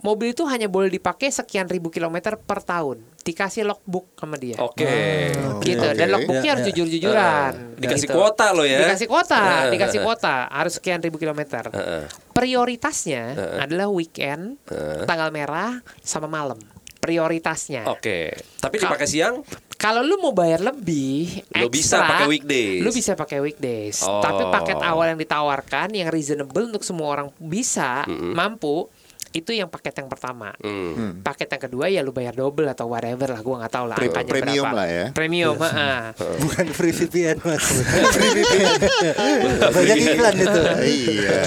[0.00, 3.02] mobil itu hanya boleh dipakai sekian ribu kilometer per tahun.
[3.22, 4.58] Dikasih logbook sama dia.
[4.58, 5.30] Oke.
[5.62, 5.86] Gitu.
[5.94, 6.70] Dan logbooknya Ya, harus ya.
[6.72, 7.52] jujur-jujuran.
[7.54, 8.14] Eh, dikasih Gitu.
[8.14, 8.82] kuota lo ya.
[8.82, 11.70] Dikasih kuota, Eh, dikasih kuota, harus sekian ribu kilometer.
[11.70, 12.06] Heeh.
[12.34, 13.22] Prioritasnya
[13.60, 14.62] adalah weekend,
[15.04, 16.58] tanggal merah, sama malam.
[17.02, 17.82] Prioritasnya.
[17.90, 18.30] Oke.
[18.62, 19.42] Tapi dipakai siang?
[19.74, 22.78] Kalau lu mau bayar lebih, Lu bisa pakai weekdays.
[22.78, 24.06] Lu bisa pakai weekdays.
[24.06, 24.22] Oh.
[24.22, 28.86] Tapi paket awal yang ditawarkan yang reasonable untuk semua orang bisa, mampu,
[29.32, 30.54] itu yang paket yang pertama.
[30.62, 31.18] Hmm.
[31.24, 34.06] Paket yang kedua ya lu bayar double atau whatever lah, gua nggak tahu lah Pre-
[34.12, 34.78] angkanya premium berapa.
[34.78, 35.04] lah ya.
[35.10, 36.00] Premium, heeh.
[36.38, 37.64] Bukan free VPN mas.
[38.14, 38.78] free VPN.
[39.74, 40.60] Banyak iklan itu.
[40.86, 41.40] iya.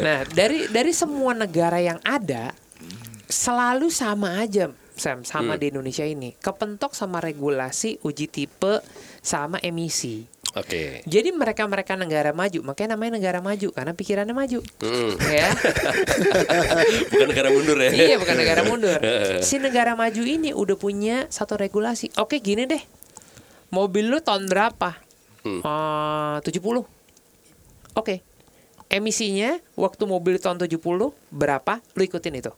[0.00, 2.54] Nah, dari dari semua negara yang ada
[3.26, 6.32] selalu sama aja Sam sama di Indonesia ini.
[6.40, 8.80] Kepentok sama regulasi uji tipe
[9.20, 10.24] sama emisi.
[10.56, 11.04] Oke.
[11.04, 14.64] Jadi mereka-mereka negara maju, makanya namanya negara maju karena pikirannya maju.
[14.80, 15.12] Mm.
[15.20, 15.52] Ya.
[17.12, 17.90] Bukan negara mundur ya.
[17.92, 18.96] iya, bukan negara mundur.
[19.44, 22.08] Si negara maju ini udah punya satu regulasi.
[22.16, 22.80] Oke, gini deh.
[23.68, 24.96] Mobil lu tahun berapa?
[25.44, 25.60] Hmm.
[25.60, 26.56] Eh, 70.
[28.00, 28.24] Oke.
[28.88, 30.80] Emisinya waktu mobil tahun 70
[31.36, 31.84] berapa?
[31.92, 32.52] Lu ikutin itu.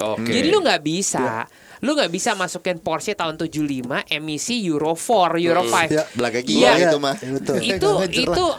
[0.00, 0.26] Oke.
[0.26, 1.44] Jadi lu nggak bisa,
[1.78, 3.60] lu nggak bisa masukin Porsche tahun 75
[4.06, 5.88] emisi Euro 4, Euro 5.
[5.88, 6.04] Ya.
[6.10, 6.44] Belaga Iya.
[6.44, 7.16] gila itu mah.
[7.16, 7.28] Ya.
[7.70, 8.58] Itu itu lah.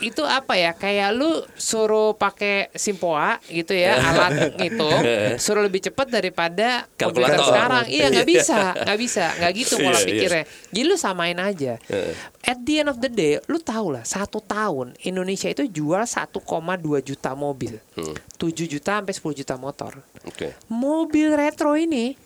[0.00, 0.72] itu apa ya?
[0.72, 5.00] Kayak lu suruh pakai Simpoa gitu ya, alat ngitung,
[5.44, 7.46] suruh lebih cepat daripada komputer Kalkulator.
[7.46, 7.84] sekarang.
[7.86, 10.06] Iya, nggak bisa, nggak bisa, nggak gitu pola Iya, iya.
[10.06, 10.44] pikirnya.
[10.70, 11.72] Jadi lu samain aja.
[12.40, 16.40] At the end of the day, lu tau lah, satu tahun Indonesia itu jual 1,2
[17.00, 18.16] juta mobil, Hmm.
[18.40, 20.00] 7 juta sampai 10 juta motor.
[20.24, 20.56] Oke.
[20.72, 22.16] Mobil retro ini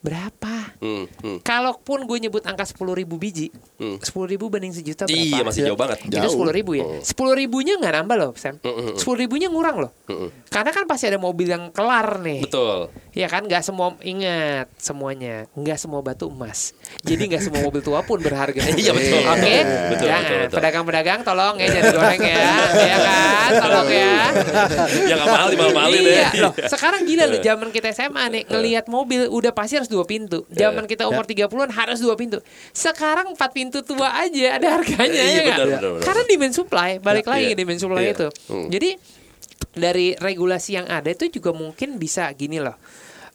[0.00, 0.54] berapa?
[0.80, 1.38] Hmm, hmm.
[1.40, 3.96] Kalaupun gue nyebut angka 10 ribu biji, Hmm.
[3.96, 5.16] 10 ribu banding sejuta berapa?
[5.16, 5.98] Iya masih jauh banget.
[6.02, 6.30] Itu Jauh.
[6.30, 6.84] sepuluh ribu ya.
[7.00, 8.56] Sepuluh ribunya nggak nambah loh, Sam.
[8.60, 8.94] Mm-mm.
[8.94, 9.90] Sepuluh ribunya ngurang loh.
[10.06, 10.28] Mm-mm.
[10.48, 12.40] Karena kan pasti ada mobil yang kelar nih.
[12.42, 12.88] Betul.
[13.12, 16.72] Ya kan, nggak semua ingat semuanya, nggak semua batu emas.
[17.00, 18.60] Jadi nggak semua mobil tua pun berharga.
[18.72, 19.20] Iya, betul.
[19.22, 19.54] Oke,
[19.90, 20.22] Betul, jangan.
[20.22, 20.56] betul, betul.
[20.56, 22.44] Pedagang-pedagang tolong ya jangan digoreng ya,
[22.90, 24.14] ya kan, tolong ya.
[25.02, 26.12] Ya nggak mahal dimahal-mahalin ya.
[26.14, 26.52] iya, loh.
[26.64, 30.46] Sekarang gila loh zaman kita SMA nih ngelihat mobil udah pasti harus dua pintu.
[30.48, 32.38] Zaman kita umur 30-an harus dua pintu.
[32.70, 35.58] Sekarang empat pintu tua aja ada harganya Iya, ya nggak?
[35.58, 36.04] benar, benar, benar.
[36.06, 37.52] Karena demand supply, balik lagi Iya.
[37.52, 38.12] ke demand supply Iya.
[38.14, 38.28] itu.
[38.46, 38.68] Hmm.
[38.70, 38.90] Jadi
[39.70, 42.78] dari regulasi yang ada itu juga mungkin bisa gini loh.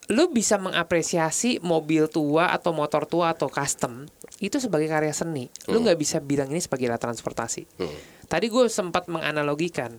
[0.08, 4.06] Lu bisa mengapresiasi mobil tua atau motor tua atau custom
[4.38, 5.50] itu sebagai karya seni.
[5.66, 7.66] Lu nggak bisa bilang ini sebagai alat transportasi.
[7.78, 7.90] Hmm.
[8.26, 9.98] Tadi gue sempat menganalogikan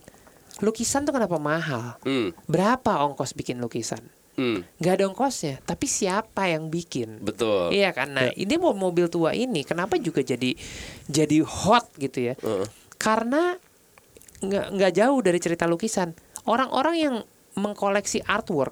[0.57, 2.01] lukisan tuh kenapa mahal?
[2.01, 4.01] Hmm, Berapa ongkos bikin lukisan?
[4.37, 4.79] Hmm.
[4.79, 7.19] Nggak ada ongkosnya, tapi siapa yang bikin?
[7.19, 7.73] Betul.
[7.73, 8.13] Iya kan.
[8.13, 10.53] Nah, ini mau mobil tua ini kenapa juga jadi
[11.09, 12.33] jadi hot gitu ya?
[12.39, 12.65] Heeh.
[13.01, 13.57] Karena
[14.37, 16.13] nggak nggak jauh dari cerita lukisan.
[16.47, 17.15] Orang-orang yang
[17.57, 18.71] mengkoleksi artwork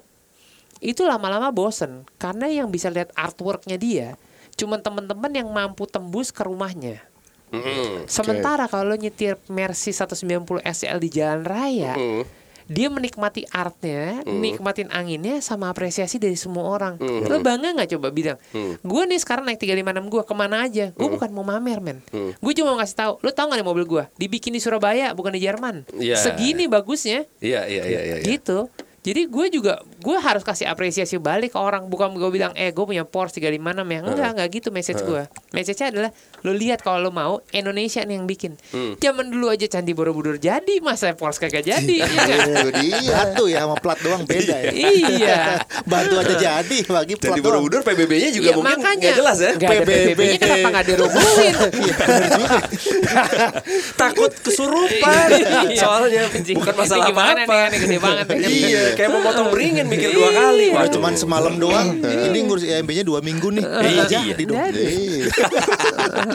[0.78, 4.08] itu lama-lama bosen karena yang bisa lihat artworknya dia
[4.56, 7.04] cuman teman-teman yang mampu tembus ke rumahnya.
[7.52, 8.10] Mm-mm.
[8.10, 12.24] Sementara kalau lo nyetir Mercy 190 SL di jalan raya, Mm.
[12.66, 16.98] Dia menikmati artnya, nikmatin anginnya sama apresiasi dari semua orang.
[16.98, 17.22] Hmm.
[17.22, 18.74] Lo bangga nggak coba bilang, Hmm.
[18.76, 20.90] gue nih sekarang naik 356 gue ke mana aja?
[20.92, 22.34] Gue bukan mau mamer men, Hmm.
[22.34, 23.12] gue cuma mau ngasih tahu.
[23.22, 24.04] Lo tau nggak nih mobil gue?
[24.18, 25.86] Dibikin di Surabaya bukan di Jerman.
[25.94, 26.18] Iya.
[26.18, 28.16] Segini bagusnya, Iya iya iya iya.
[28.20, 28.66] gitu.
[29.06, 32.82] Jadi gue juga gue harus kasih apresiasi balik ke orang bukan gue bilang eh gue
[32.82, 35.22] punya Porsche 356 ya enggak enggak gitu message gue
[35.54, 36.10] message-nya adalah
[36.46, 38.94] lo lihat kalau lo mau Indonesia nih yang bikin Hmm.
[38.96, 42.38] zaman dulu aja Candi Borobudur jadi masa Porsche kagak jadi ya nggak?
[42.38, 43.14] Itu dia.
[43.26, 44.70] Batu ya sama plat doang beda ya.
[44.70, 45.38] iya
[45.90, 47.58] Batu aja jadi bagi plat di doang.
[47.58, 49.50] Borobudur PBB-nya juga Iya, mungkin makanya nggak jelas ya.
[49.56, 49.90] PBB.
[50.06, 51.54] PBB-nya kenapa nggak dirumusin?
[54.00, 55.28] Takut kesurupan.
[55.32, 55.78] Iya.
[55.78, 57.54] Soalnya bukan masalah gimana apa-apa.
[57.56, 58.26] nih, ini gede banget.
[58.46, 60.66] Iya, kayak mau potong beringin mikir dua kali.
[60.70, 60.92] Wah, Waduh.
[60.94, 61.86] cuman semalam doang.
[61.98, 63.64] Ini ngurus IMB-nya dua minggu nih.
[63.64, 64.04] Iya.
[64.06, 64.44] Jadi.
[64.46, 65.26] Iya.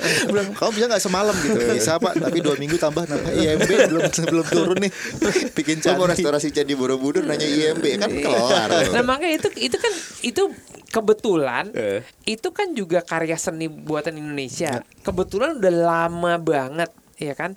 [0.01, 1.57] Bilang, Kamu bisa nggak semalam gitu?
[1.77, 4.91] Bisa pak, tapi dua minggu tambah nambah IMB belum belum turun nih.
[5.57, 6.09] Bikin mau cantik.
[6.17, 8.69] restorasi Candi Borobudur nanya IMB kan kelar.
[8.89, 10.43] Nah makanya itu itu kan itu
[10.91, 12.03] kebetulan Eh.
[12.27, 14.83] itu kan juga karya seni buatan Indonesia.
[15.01, 17.55] Kebetulan udah lama banget, ya kan?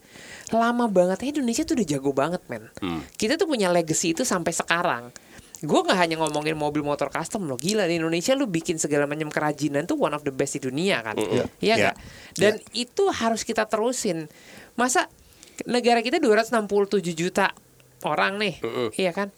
[0.48, 2.70] Lama banget Eh, Indonesia tuh udah jago banget, men.
[3.16, 5.10] Kita tuh punya legacy itu sampai sekarang.
[5.64, 9.32] Gue nggak hanya ngomongin mobil motor custom loh, gila di Indonesia lu bikin segala macam
[9.32, 11.74] kerajinan tuh one of the best di dunia kan, iya Iya.
[11.74, 11.96] nggak?
[12.36, 14.28] Dan itu harus kita terusin.
[14.74, 15.08] Masa
[15.64, 16.76] negara kita 267
[17.14, 17.56] juta
[18.02, 18.54] orang nih,
[18.94, 19.32] iya kan?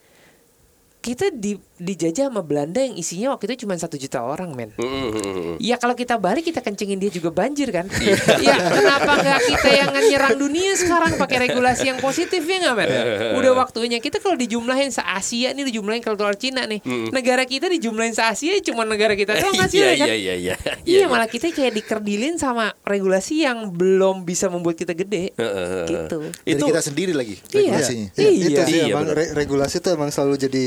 [1.07, 4.75] Kita di, dijajah sama Belanda yang isinya waktu itu cuma satu juta orang, men.
[4.75, 5.55] Mm-mm.
[5.57, 7.87] Ya kalau kita balik kita kencengin dia juga banjir kan?
[8.43, 12.91] ya kenapa nggak kita yang nyerang dunia sekarang pakai regulasi yang positif ya nggak men?
[13.35, 16.83] Udah waktunya kita kalau dijumlahin se Asia nih dijumlahin kalau dolar Cina nih,
[17.15, 20.09] negara kita dijumlahin se Asia cuma negara kita doang Iya hasilnya kan?
[20.09, 20.55] iya iya iya.
[20.83, 25.87] Iya malah kita kayak dikerdilin sama regulasi yang belum bisa membuat kita gede, Heeh.
[25.87, 26.19] gitu.
[26.35, 27.79] Dari Itu kita sendiri lagi Iya.
[27.79, 28.09] regulasinya.
[28.17, 28.31] Iya.
[28.43, 30.63] Itu sih Iya, emang re- regulasi itu emang selalu jadi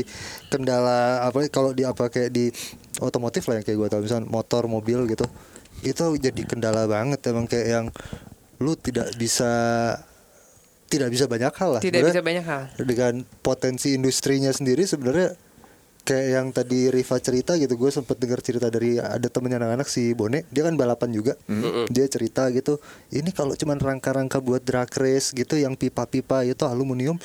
[0.48, 2.50] kendala apa kalau di apa kayak di
[3.02, 5.26] otomotif lah yang kayak gue tahu misalnya motor mobil gitu
[5.80, 7.86] itu jadi kendala banget emang kayak yang
[8.60, 9.52] lu tidak bisa
[10.90, 11.80] tidak bisa banyak hal lah.
[11.80, 12.62] Tidak Sebenarnya bisa banyak hal.
[12.82, 13.14] Dengan
[13.46, 15.38] potensi industrinya sendiri sebenarnya
[16.02, 20.12] kayak yang tadi Riva cerita gitu gue sempet dengar cerita dari ada temennya anak-anak si
[20.12, 21.34] Bone dia kan balapan juga.
[21.88, 27.20] Dia cerita gitu ini kalau cuman rangka-rangka buat drag race gitu yang pipa-pipa itu aluminium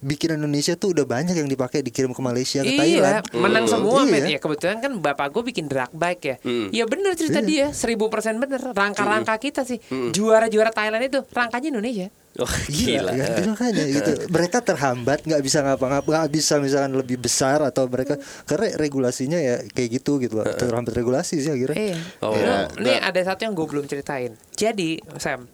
[0.00, 3.22] bikin Indonesia tuh udah banyak yang dipakai dikirim ke Malaysia ke Thailand.
[3.26, 4.12] Iya, menang semua Iya.
[4.12, 4.24] men.
[4.30, 6.36] Ya kebetulan kan bapak gue bikin drag bike ya.
[6.70, 8.60] Ya bener cerita dia, seribu persen bener.
[8.72, 12.08] Rangka-rangka kita sih, juara-juara Thailand itu rangkanya Indonesia.
[12.38, 13.10] Oh, gila.
[13.10, 14.10] Gila, ya, makanya gitu.
[14.30, 19.58] Mereka terhambat, nggak bisa ngapa-ngapa, nggak bisa misalkan lebih besar atau mereka karena regulasinya ya
[19.66, 20.46] kayak gitu gitu loh.
[20.46, 21.74] Terhambat regulasi sih akhirnya.
[21.74, 21.98] Iya.
[22.22, 22.30] Oh.
[22.38, 24.38] Ya, nih ada satu yang gue belum ceritain.
[24.54, 25.50] Jadi Sam,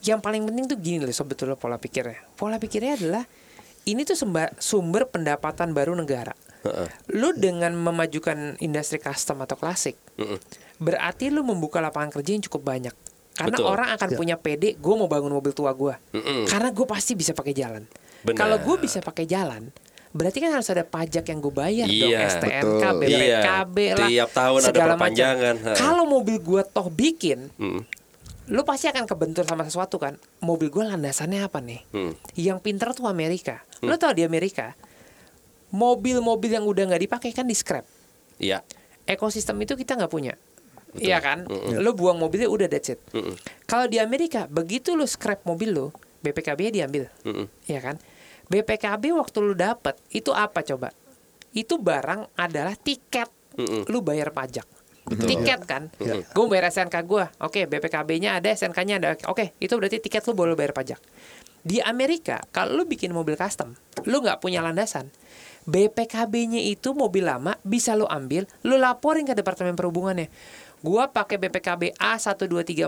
[0.00, 2.24] yang paling penting tuh gini loh sebetulnya pola pikirnya.
[2.40, 3.24] Pola pikirnya adalah
[3.84, 6.32] ini tuh semba- sumber pendapatan baru negara.
[7.12, 9.96] Lu dengan memajukan industri custom atau klasik,
[10.76, 12.96] berarti lu membuka lapangan kerja yang cukup banyak.
[13.38, 13.70] Karena Betul.
[13.70, 15.94] orang akan punya PD, gue mau bangun mobil tua gue.
[16.44, 17.86] Karena gue pasti bisa pakai jalan.
[18.34, 19.70] Kalau gue bisa pakai jalan,
[20.10, 22.98] berarti kan harus ada pajak yang gue bayar dong, Iya, STNK, betul.
[22.98, 24.08] BPKB Iya, lah.
[24.10, 25.54] tiap tahun ada segala perpanjangan.
[25.62, 25.70] Ha.
[25.78, 27.86] Kalau mobil gue toh bikin, Mm.
[28.48, 30.18] lu pasti akan kebentur sama sesuatu kan.
[30.42, 31.84] Mobil gue landasannya apa nih?
[31.94, 32.12] Hmm.
[32.34, 33.62] Yang pinter tuh Amerika.
[33.84, 34.74] Lu tau di Amerika,
[35.70, 37.84] mobil-mobil yang udah nggak dipakai kan di scrap.
[38.40, 38.64] Iya.
[39.04, 40.34] Ekosistem itu kita nggak punya.
[40.98, 41.46] Iya kan?
[41.78, 43.00] Lu buang mobilnya udah that's it.
[43.14, 43.34] Mm-mm.
[43.64, 45.88] Kalau di Amerika, begitu lu scrap mobil lu,
[46.22, 47.08] BPKB-nya diambil.
[47.24, 47.46] Mm-mm.
[47.70, 47.96] Iya kan?
[48.48, 50.90] BPKB waktu lu dapet itu apa coba?
[51.54, 53.30] Itu barang adalah tiket.
[53.58, 53.86] Mm-mm.
[53.88, 54.66] Lu bayar pajak.
[55.08, 55.88] Tiket kan?
[56.36, 57.24] Gue bayar SNK gue.
[57.40, 59.16] Oke, BPKB-nya ada, SNK-nya ada.
[59.32, 61.00] Oke, itu berarti tiket lu boleh bayar pajak.
[61.64, 63.72] Di Amerika, kalau lu bikin mobil custom,
[64.04, 65.08] lu nggak punya landasan.
[65.68, 70.32] BPKB-nya itu mobil lama bisa lu ambil, lu laporin ke Departemen Perhubungannya.
[70.78, 72.78] Gua pakai BPKB A12345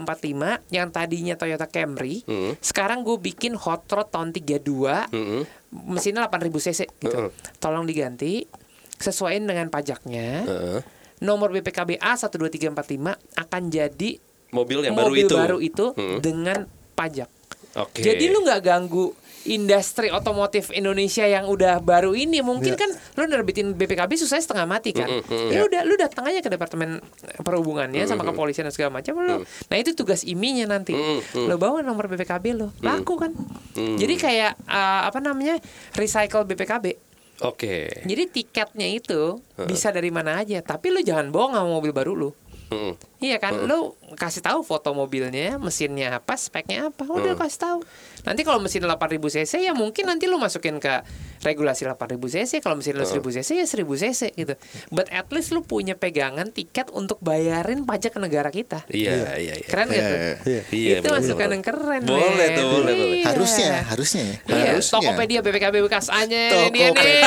[0.69, 2.55] yang tadinya Toyota Camry, Hmm.
[2.57, 5.43] sekarang gue bikin hot rod tahun 32, Mm-mm.
[5.89, 7.17] mesinnya 8000 cc gitu.
[7.17, 7.31] Heeh.
[7.59, 8.47] Tolong diganti
[8.95, 10.45] sesuaiin dengan pajaknya.
[10.45, 10.81] Heeh.
[11.21, 14.11] Nomor BPKB A12345 akan jadi
[14.51, 15.37] Mobil yang baru mobil itu.
[15.37, 16.19] baru itu Mm.
[16.21, 16.59] dengan
[16.93, 17.29] pajak.
[17.77, 18.03] Oke.
[18.03, 19.15] Jadi lu nggak ganggu
[19.49, 24.93] industri otomotif Indonesia yang udah baru ini mungkin kan lu nerbitin BPKB susah setengah mati
[24.93, 25.09] kan?
[25.09, 25.49] Mm, mm, mm.
[25.49, 27.01] ya udah lu datang aja ke departemen
[27.41, 30.93] perhubungannya sama kepolisian dan segala macam lu nah itu tugas iminya nanti.
[30.93, 31.47] Mm, mm.
[31.49, 33.33] lu bawa nomor BPKB lu laku kan?
[33.77, 35.57] Jadi kayak uh, apa namanya
[35.97, 38.05] recycle BPKB Oke.
[38.05, 42.31] jadi tiketnya itu bisa dari mana aja tapi lu jangan bohong sama mobil baru lu.
[42.71, 42.95] Mm.
[43.19, 47.79] Iya kan, lu kasih tahu foto mobilnya, mesinnya apa, speknya apa, udah kasih tahu.
[48.25, 51.03] Nanti kalau mesin 8000 cc ya mungkin nanti lu masukin ke
[51.41, 54.55] regulasi 8000 cc, kalau mesin lu 1000 cc ya 1000 cc gitu.
[54.93, 58.85] But at least lu punya pegangan tiket untuk bayarin pajak ke negara kita.
[58.93, 59.67] Iya, iya, iya.
[59.67, 60.19] Keren gak tuh?
[60.47, 60.61] Iya.
[60.71, 62.03] Iya, Itu masukan yang keren.
[62.05, 63.17] Boleh tuh, boleh, boleh.
[63.21, 63.25] Iya.
[63.33, 64.23] Harusnya, harusnya.
[64.25, 64.37] ya.
[64.49, 64.73] Iya.
[64.85, 66.89] Tokopedia BPKB bekas A-nya Tokopedia.
[66.93, 67.23] dia nih.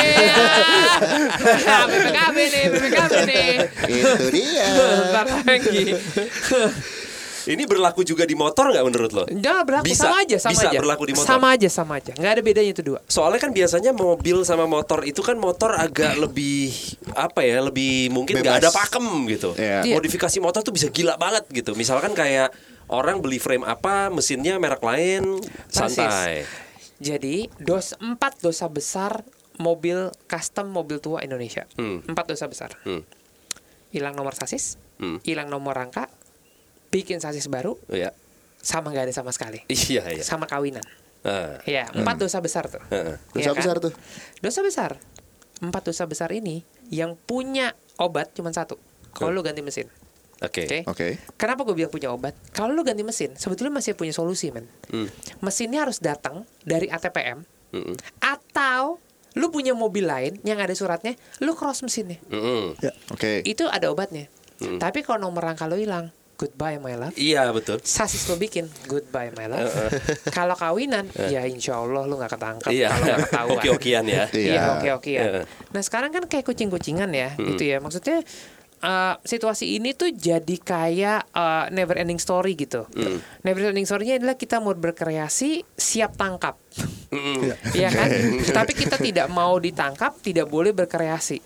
[1.89, 3.51] BPKB nih, BPKB nih.
[3.89, 4.65] Itu dia.
[4.73, 5.83] Bentar lagi.
[7.43, 9.23] Ini berlaku juga di motor nggak menurut lo?
[9.27, 10.79] Jangan berlaku Bisa, sama aja, sama bisa aja.
[10.79, 11.27] berlaku di motor.
[11.27, 12.11] Sama aja, sama aja.
[12.15, 12.99] Nggak ada bedanya itu dua.
[13.05, 16.71] Soalnya kan biasanya mobil sama motor itu kan motor agak lebih
[17.13, 19.51] apa ya, lebih mungkin nggak ada pakem gitu.
[19.59, 19.83] Iya.
[19.83, 19.95] Iya.
[19.99, 21.75] Modifikasi motor tuh bisa gila banget gitu.
[21.75, 22.55] Misalkan kayak
[22.87, 26.47] orang beli frame apa, mesinnya merek lain, santai.
[27.03, 29.27] Jadi, dos empat dosa besar
[29.59, 31.67] mobil custom mobil tua Indonesia.
[31.75, 31.99] Hmm.
[32.07, 32.79] Empat dosa besar.
[32.87, 33.03] Hmm.
[33.91, 35.19] Hilang nomor sasis, Hmm.
[35.21, 36.07] hilang nomor rangka,
[36.93, 38.13] bikin sasis baru, Iya.
[38.61, 39.65] sama nggak ada sama sekali.
[39.65, 40.21] Iya, iya.
[40.23, 40.85] Sama kawinan.
[41.25, 41.57] Ah.
[41.65, 42.83] Ya, empat dosa besar tuh.
[42.93, 43.17] Heeh.
[43.33, 43.57] Dosa Iya kan?
[43.57, 43.93] besar tuh.
[44.39, 44.91] Dosa besar.
[45.57, 48.77] Empat dosa besar ini yang punya obat cuma satu.
[49.15, 49.87] Kalau lu ganti mesin.
[50.43, 50.67] Oke.
[50.67, 50.79] Oke.
[50.85, 51.07] Oke.
[51.39, 52.35] Kenapa gue bilang punya obat?
[52.51, 54.67] Kalau lu ganti mesin, sebetulnya masih punya solusi, men.
[54.91, 55.07] Hmm.
[55.39, 57.95] Mesinnya harus datang dari ATPM Mm-mm.
[58.19, 58.99] atau
[59.33, 62.19] lu punya mobil lain yang ada suratnya, lu cross mesinnya.
[62.27, 62.75] Mm-mm.
[63.15, 63.41] Oke.
[63.47, 64.27] Itu ada obatnya.
[64.59, 67.15] Tapi kalau nomor rangka lu hilang, goodbye my love.
[67.15, 67.79] Iya betul.
[67.81, 69.69] Sasis lu bikin, goodbye my love.
[70.37, 72.71] kalau kawinan, ya insya Allah lu nggak ketangkep.
[72.73, 72.87] Iya.
[72.89, 73.53] Kalau nggak ketahuan.
[73.61, 74.23] Oke-okean ya.
[74.29, 74.61] Iya, Iya.
[74.75, 75.21] oke oke ya.
[75.23, 75.41] Iya.
[75.71, 77.77] Nah sekarang kan kayak kucing-kucingan ya, gitu ya.
[77.79, 78.25] Maksudnya
[78.83, 82.83] uh, situasi ini tuh jadi kayak uh, never ending story gitu.
[83.41, 86.59] Never ending story-nya adalah kita mau berkreasi siap tangkap,
[87.09, 87.55] Mm-mm.
[87.73, 88.09] ya kan?
[88.57, 91.39] Tapi kita tidak mau ditangkap, tidak boleh berkreasi.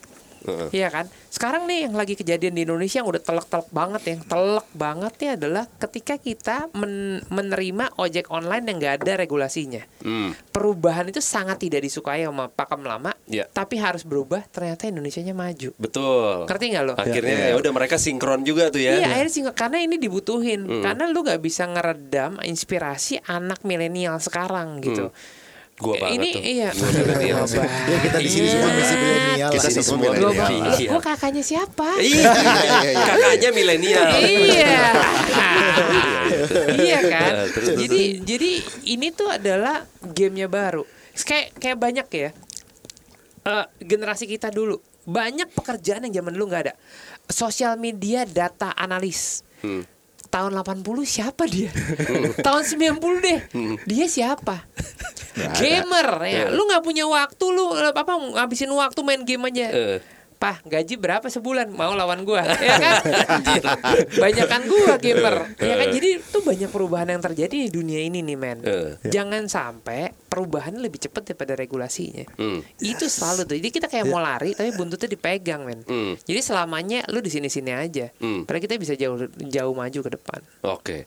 [0.70, 1.06] Iya kan?
[1.28, 5.30] Sekarang nih yang lagi kejadian di Indonesia yang udah telek-telek banget yang telek banget ya
[5.34, 9.82] adalah ketika kita men- menerima ojek online yang nggak ada regulasinya.
[10.00, 10.32] Hmm.
[10.50, 13.46] Perubahan itu sangat tidak disukai sama pakem lama, Iya.
[13.48, 14.42] tapi harus berubah.
[14.48, 15.70] Ternyata Indonesianya maju.
[15.76, 16.46] Betul.
[16.46, 16.94] Ngerti nggak lo?
[16.96, 18.98] Akhirnya ya udah mereka sinkron juga tuh ya.
[18.98, 20.64] Iya, akhirnya sih karena ini dibutuhin.
[20.64, 20.82] Hmm.
[20.82, 25.10] Karena lu nggak bisa ngeredam inspirasi anak milenial sekarang gitu.
[25.78, 26.42] Gua Eh, banget ini tuh.
[26.42, 26.68] iya.
[26.70, 27.36] Gua milenial.
[27.88, 30.32] Ya kita di sini semua masih milenial Kita sini semua milenial.
[30.34, 30.90] milenial.
[30.90, 31.88] gua, kakaknya siapa?
[32.08, 32.30] Iya,
[32.98, 34.04] kakaknya milenial.
[34.18, 34.82] iya.
[36.76, 37.32] iya kan?
[37.50, 38.50] Terus, jadi jadi
[38.88, 40.82] ini tuh adalah gamenya baru.
[41.14, 42.30] Kayak kayak banyak ya.
[43.40, 46.74] eh, generasi kita dulu banyak pekerjaan yang zaman dulu nggak ada.
[47.24, 49.40] Sosial media data analis.
[49.60, 49.82] Hmm.
[50.28, 51.72] Tahun 80 siapa dia?
[52.46, 53.40] Tahun 90 deh.
[53.88, 54.68] Dia siapa?
[55.56, 56.44] Gamer ya.
[56.52, 59.66] Lu nggak punya waktu lu apa ngabisin waktu main game aja.
[60.38, 61.74] Pah, gaji berapa sebulan?
[61.74, 63.02] Mau lawan gua, ya kan?
[64.22, 65.88] Banyakan gua gamer, ya kan?
[65.90, 68.62] Jadi tuh banyak perubahan yang terjadi di dunia ini nih, men.
[68.62, 69.02] Eh.
[69.10, 72.22] Jangan sampai perubahan lebih cepat daripada regulasinya.
[72.38, 72.62] Hmm.
[72.78, 73.56] Itu selalu tuh.
[73.58, 75.82] Jadi kita kayak mau lari, tapi buntutnya dipegang, men.
[75.82, 76.14] Hmm.
[76.22, 78.06] Jadi selamanya lu di sini-sini aja.
[78.22, 78.46] Hmm.
[78.46, 80.40] Padahal kita bisa jauh jauh maju ke depan.
[80.70, 81.02] Oke.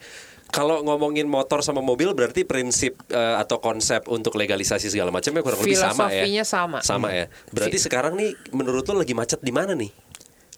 [0.51, 5.59] Kalau ngomongin motor sama mobil berarti prinsip eh, atau konsep untuk legalisasi segala macamnya kurang
[5.59, 6.27] lebih sama ya.
[6.27, 6.79] Filosofinya sama.
[6.81, 7.25] Sama ya.
[7.49, 9.91] Berarti Fi- sekarang nih menurut lo lagi macet di mana nih?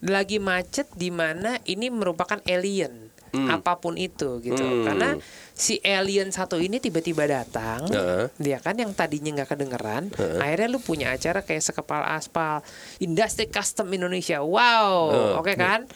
[0.04, 3.50] lagi macet di mana ini merupakan alien Hmm.
[3.50, 4.86] apa pun itu gitu Hmm.
[4.86, 5.18] karena
[5.56, 8.30] si alien satu ini tiba-tiba datang Heeh.
[8.38, 12.62] dia kan yang tadinya nggak kedengeran akhirnya lu punya acara kayak sekepal aspal
[13.00, 15.34] industri custom Indonesia wow Heeh.
[15.40, 15.90] oke kan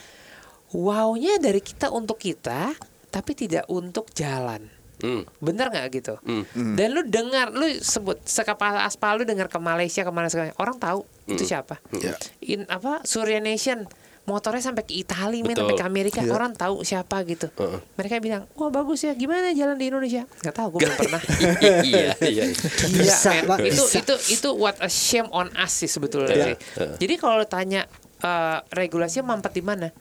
[0.69, 2.73] wownya dari kita untuk kita
[3.17, 5.29] tapi tidak untuk jalan Hmm.
[5.37, 6.73] bener nggak gitu Hmm.
[6.73, 10.73] dan lu dengar lu sebut sekepal aspal lu dengar ke Malaysia ke mana segala orang
[10.75, 12.17] tahu itu siapa Ya.
[12.41, 13.85] in apa Surya Nation
[14.25, 17.77] motornya sampai ke Italia men sampai ke Amerika orang tahu siapa gitu Heeh.
[17.93, 21.21] mereka bilang wah bagus ya gimana jalan di Indonesia nggak tahu gue belum pernah
[21.85, 22.43] iya, iya.
[22.89, 23.15] Iya.
[23.45, 26.55] Pak, itu itu itu what a shame on us sih sebetulnya Iya, sih.
[26.57, 26.89] iya.
[26.97, 27.85] Jadi kalau tanya
[28.17, 29.93] eh, regulasinya mampet di mana?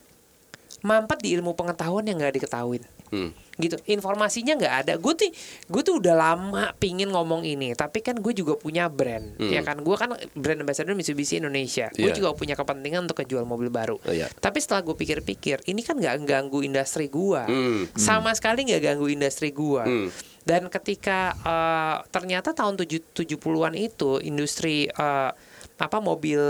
[0.81, 2.81] Mampet di ilmu pengetahuan yang nggak diketahuin.
[3.09, 3.31] Hmm.
[3.57, 3.73] Gitu.
[3.89, 4.93] Informasinya nggak ada.
[4.97, 5.33] Gue tuh
[5.67, 9.37] gue tuh udah lama pingin ngomong ini, tapi kan gue juga punya brand.
[9.37, 9.49] Hmm.
[9.49, 11.89] Ya kan, gue kan brand ambassador Mitsubishi Indonesia.
[11.91, 12.17] Gue Iya.
[12.17, 13.97] juga punya kepentingan untuk kejual mobil baru.
[13.97, 14.29] Oh, iya.
[14.29, 17.43] Tapi setelah gue pikir-pikir, ini kan nggak ganggu industri gue.
[17.43, 17.89] Hmm.
[17.93, 19.83] Sama sekali nggak ganggu industri gue.
[19.83, 20.09] Hmm.
[20.45, 25.31] Dan ketika eh, ternyata tahun 7 70-an itu industri eh,
[25.77, 26.41] apa mobil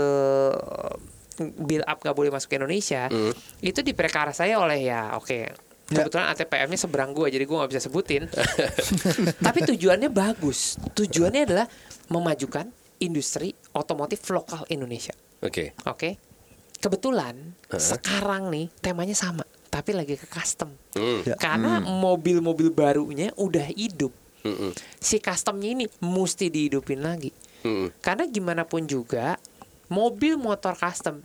[1.37, 3.29] build up gak boleh masuk ke Indonesia Hmm.
[3.61, 8.27] itu diprekarsai oleh ya oke kebetulan ATPM-nya seberang gue jadi gue nggak bisa sebutin
[9.45, 11.67] tapi tujuannya bagus tujuannya adalah
[12.07, 12.67] memajukan
[12.97, 15.71] industri otomotif lokal Indonesia Oke.
[15.81, 16.09] oke
[16.77, 17.35] kebetulan
[17.67, 17.79] Heeh.
[17.79, 21.21] sekarang nih temanya sama tapi lagi ke custom Hmm.
[21.23, 21.37] Ya.
[21.37, 24.71] karena mobil-mobil barunya udah hidup Hmm.
[24.97, 27.31] si customnya ini mesti dihidupin lagi
[27.61, 27.89] Hmm.
[27.99, 29.35] karena gimana pun juga
[29.87, 31.19] mobil motor custom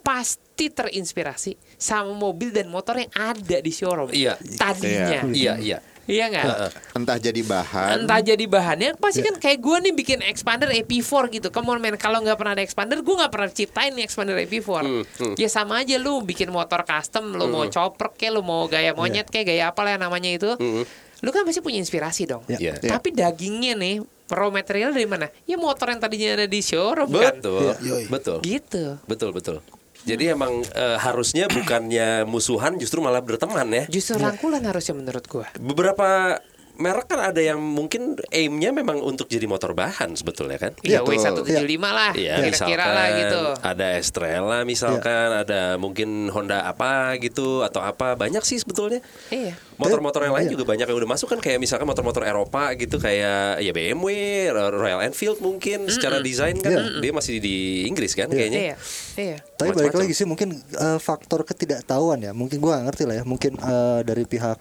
[0.00, 4.34] pasti terinspirasi sama mobil dan motor yang ada di showroom Iya.
[4.56, 5.78] tadinya Iya, iya.
[6.02, 6.46] iya nggak
[6.94, 7.94] Entah jadi bahan.
[8.00, 11.94] entah jadi bahannya pasti kan kayak gue nih bikin expander AP4 gitu come on man
[11.94, 15.34] kalau nggak pernah ada expander gue nggak pernah ciptain nih expander AP4 Hmm, hmm.
[15.34, 19.26] ya sama aja lu bikin motor custom lu mau chopper kayak lu mau gaya monyet
[19.26, 20.86] kayak gaya apa lah namanya itu Hmm.
[21.18, 22.78] lu kan pasti punya inspirasi dong Ya.
[22.78, 22.88] Iya.
[22.88, 23.96] tapi dagingnya nih
[24.26, 27.74] raw material dari mana ya motor yang tadinya ada di showroom kan Betul.
[28.06, 28.38] Betul.
[28.42, 29.58] gitu Betul, betul.
[30.06, 33.84] Jadi emang eh, harusnya bukannya musuhan justru malah berteman ya.
[33.90, 36.38] justru rangkulan harusnya menurut gua Beberapa
[36.76, 40.72] merek kan ada yang mungkin aimnya memang untuk jadi motor bahan sebetulnya kan.
[40.80, 41.18] Iya Betul.
[41.42, 47.60] W175 lah Iya, kira-kira misalkan lah gitu ada Estrella misalkan, ada mungkin Honda apa gitu
[47.60, 49.00] atau apa banyak sih sebetulnya.
[49.28, 50.52] iya Motor-motor yang lain Iya.
[50.56, 54.06] juga banyak yang udah masuk kan kayak misalkan motor-motor Eropa gitu kayak ya BMW,
[54.52, 57.00] Royal Enfield mungkin secara desain kan Iya.
[57.00, 58.72] dia masih di Inggris kan kayaknya.
[58.72, 58.76] iya
[59.16, 62.32] iya Tapi balik lagi sih mungkin eh, faktor ketidaktahuan ya.
[62.32, 63.24] Mungkin gua ngerti lah ya.
[63.24, 64.56] Mungkin eh, dari pihak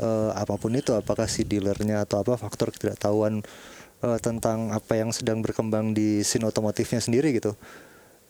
[0.00, 3.44] eh, apa pun itu apakah si dealernya atau apa faktor ketidaktahuan
[4.00, 7.52] eh, tentang apa yang sedang berkembang di scene otomotifnya sendiri gitu.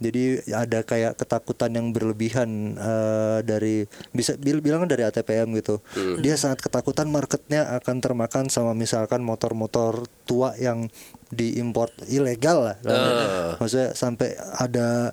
[0.00, 3.84] Jadi ada kayak ketakutan yang berlebihan eh, dari
[4.16, 5.84] bisa bil- bilang dari ATPM gitu.
[6.24, 10.88] Dia sangat ketakutan marketnya akan termakan sama misalkan motor-motor tua yang
[11.28, 12.76] diimpor ilegal lah.
[12.88, 13.60] Ah.
[13.60, 15.12] Maksudnya sampai ada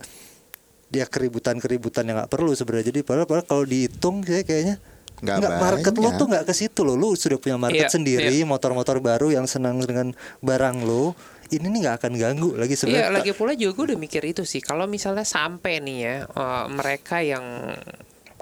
[0.87, 2.95] dia keributan-keributan yang nggak perlu sebenarnya.
[2.95, 4.79] Jadi padahal, padahal kalau dihitung sih kayaknya
[5.17, 6.19] Nggak nggak market lu banyak.
[6.19, 6.93] tuh nggak ke situ loh.
[6.93, 11.13] Lu sudah punya market Iya, sendiri, motor-motor baru yang senang dengan barang lu.
[11.47, 13.11] ini nih nggak akan ganggu lagi Iya, sebenarnya.
[13.13, 14.59] lagi pula juga gue udah mikir itu sih.
[14.59, 17.71] Kalau misalnya sampai nih ya eh, mereka yang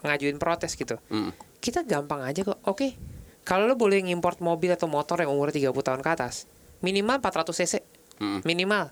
[0.01, 0.97] ngajuin protes gitu,
[1.57, 2.57] kita gampang aja kok.
[2.65, 2.97] Oke,
[3.41, 6.49] kalau lo boleh ngimport mobil atau motor yang umurnya 30 tahun ke atas,
[6.80, 7.73] minimal 400 cc,
[8.41, 8.89] minimal,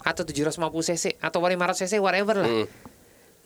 [0.00, 0.56] atau 750
[0.86, 2.50] cc, atau 500 cc, whatever lah.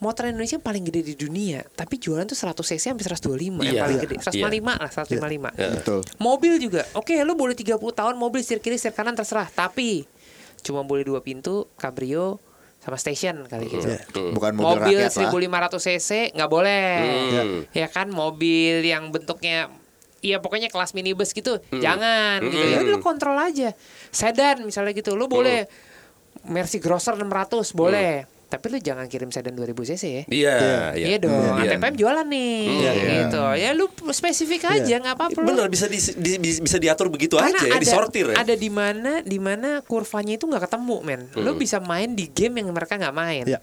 [0.05, 3.72] Motor Indonesia yang paling gede di dunia, tapi jualan tuh 100 cc sampai 125 yang
[3.72, 3.82] Iya.
[3.88, 4.24] paling gede, Iya.
[4.28, 5.50] 155 lah, 155.
[5.57, 6.00] Betul.
[6.20, 6.84] Mobil juga.
[6.92, 10.05] Oke, lu boleh 30 tahun mobil setir kiri, setir kanan terserah, tapi
[10.61, 12.36] cuma boleh dua pintu, cabrio
[12.84, 13.88] sama station kali gitu.
[14.36, 15.32] Bukan mobil, Mobil, rakyat lah.
[15.72, 16.88] 1500 cc nggak boleh.
[17.72, 19.72] Ya kan mobil yang bentuknya
[20.24, 22.80] Iya pokoknya kelas minibus gitu, jangan gitu ya.
[22.80, 23.76] Udah lu kontrol aja.
[24.09, 25.68] Sedan misalnya gitu, lu boleh
[26.48, 28.24] Mercy Grosser 600 boleh.
[28.55, 30.22] Tapi lu jangan kirim sedan 2000 cc ya.
[30.24, 30.55] Iya,
[30.94, 31.74] Iya dong, Iya.
[31.74, 32.55] ATPM jualan nih,
[33.18, 33.42] gitu.
[33.55, 35.38] Ya lu spesifik aja, nggak apa-apa.
[35.38, 35.46] lu.
[35.48, 38.36] Bener bisa di, di- bi- bisa diatur begitu Karena aja ya, ada, disortir ya.
[38.38, 41.20] Ada di mana di mana kurvanya itu nggak ketemu, men.
[41.34, 43.44] Lu bisa main di game yang mereka nggak main.
[43.44, 43.59] Iya.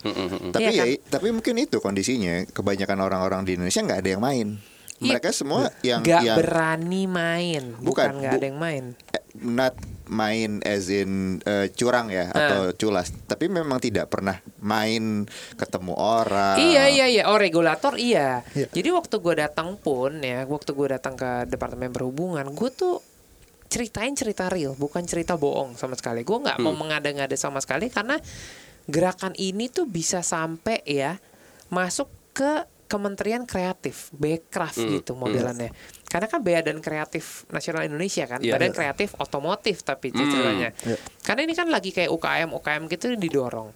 [0.51, 0.87] Tapi Iya ya, kan?
[1.09, 2.43] tapi mungkin itu kondisinya.
[2.47, 4.47] Kebanyakan orang-orang di Indonesia nggak ada yang main.
[5.01, 5.17] Iya.
[5.17, 8.83] Mereka semua yang Nggak yang berani main, Bukan, bukan nggak bu- ada yang main.
[9.09, 9.73] eh, not
[10.05, 15.25] main as in eh, curang ya atau culas, tapi memang tidak pernah main
[15.55, 16.59] ketemu orang.
[16.59, 18.45] Iya iya iya, oh regulator iya.
[18.51, 18.69] Iya.
[18.69, 23.01] Jadi waktu gue datang pun ya, waktu gue datang ke departemen perhubungan, gue tuh
[23.65, 26.21] ceritain cerita real, bukan cerita bohong sama sekali.
[26.21, 28.19] Gue nggak mau mengada-ngada sama sekali karena
[28.85, 31.17] gerakan ini tuh bisa sampai ya
[31.69, 35.71] masuk ke Kementerian Kreatif, Bekraf gitu modelannya.
[36.11, 38.59] Karena kan Badan Kreatif Nasional Indonesia kan, Iya.
[38.59, 40.75] Badan Kreatif Otomotif tapi istilahnya.
[41.23, 43.71] Karena ini kan lagi kayak UKM UKM gitu didorong.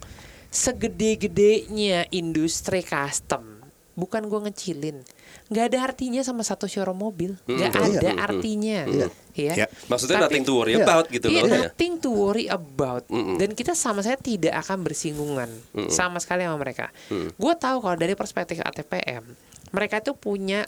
[0.51, 3.63] Segede-gedenya industri custom,
[3.95, 4.99] bukan gua ngecilin.
[5.45, 9.07] Nggak ada artinya sama satu showroom mobil, nggak ada artinya, ya.
[9.35, 9.67] Ya.
[9.85, 10.83] Maksudnya Tapi- nothing to worry Iya.
[10.83, 11.47] about gitu Iya, loh.
[11.47, 11.59] ya.
[11.67, 13.03] nothing to worry about.
[13.11, 15.49] Dan kita sama saya tidak akan bersinggungan
[15.87, 16.89] sama sekali sama mereka.
[17.35, 19.23] Gue tahu kalau dari perspektif ATPM,
[19.69, 20.63] mereka itu punya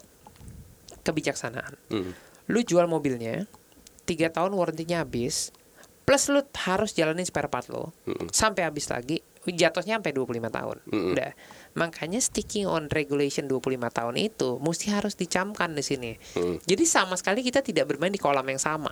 [1.02, 1.74] kebijaksanaan.
[1.90, 2.12] Mm.
[2.48, 3.48] Lu jual mobilnya,
[4.04, 5.52] tiga tahun warrantinya habis,
[6.04, 7.92] plus lu harus jalanin spare part lo
[8.32, 10.78] sampai habis lagi, jatuhnya sampai 25 tahun.
[10.88, 11.32] Udah.
[11.78, 16.12] Makanya sticking on regulation 25 tahun itu mesti harus dicamkan di sini.
[16.60, 18.90] Jadi sama sekali kita tidak bermain di kolam yang sama.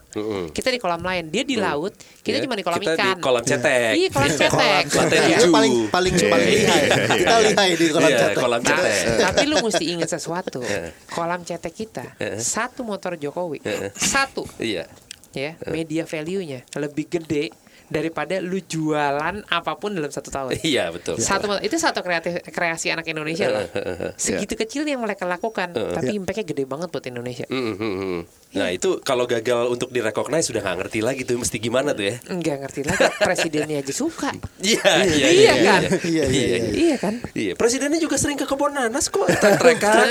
[0.48, 3.08] Kita di kolam lain, dia di laut, kita Ya, cuma di kolam kita ikan.
[3.10, 3.92] di kolam cetek.
[3.96, 4.84] Iya, kolam cetek.
[4.92, 5.38] Lantai Iya.
[5.40, 5.52] tujuh.
[5.52, 6.84] paling paling paling lihai.
[7.18, 8.38] Kita lihai di kolam Iya, cetek.
[8.38, 8.96] kolam Nah, cetek.
[9.20, 10.62] tapi lu mesti ingat sesuatu.
[11.10, 12.06] Kolam cetek kita
[12.38, 14.86] satu motor Jokowi, satu Iya.
[15.34, 17.50] ya media value-nya lebih gede
[17.88, 20.58] daripada lu jualan apa pun dalam satu tahun.
[20.66, 21.22] Iya, betul.
[21.22, 23.66] Satu itu satu kreatif kreasi anak Indonesia lah.
[24.22, 27.46] Segitu kecil yang mereka lakukan, tapi impactnya gede banget buat Indonesia.
[27.48, 28.22] Mm, mm, mm.
[28.56, 32.16] Nah itu kalau gagal untuk direcognize sudah nggak ngerti lagi tuh mesti gimana tuh ya?
[32.32, 34.32] Enggak ngerti lagi, presidennya aja suka.
[34.66, 35.82] Iya, iya, Iya kan?
[36.02, 36.58] Iya, iya, iya.
[36.74, 37.14] Iya kan?
[37.38, 39.28] Iya, presidennya juga sering ke kebun nanas kok.
[39.30, 40.08] Trek-trekan.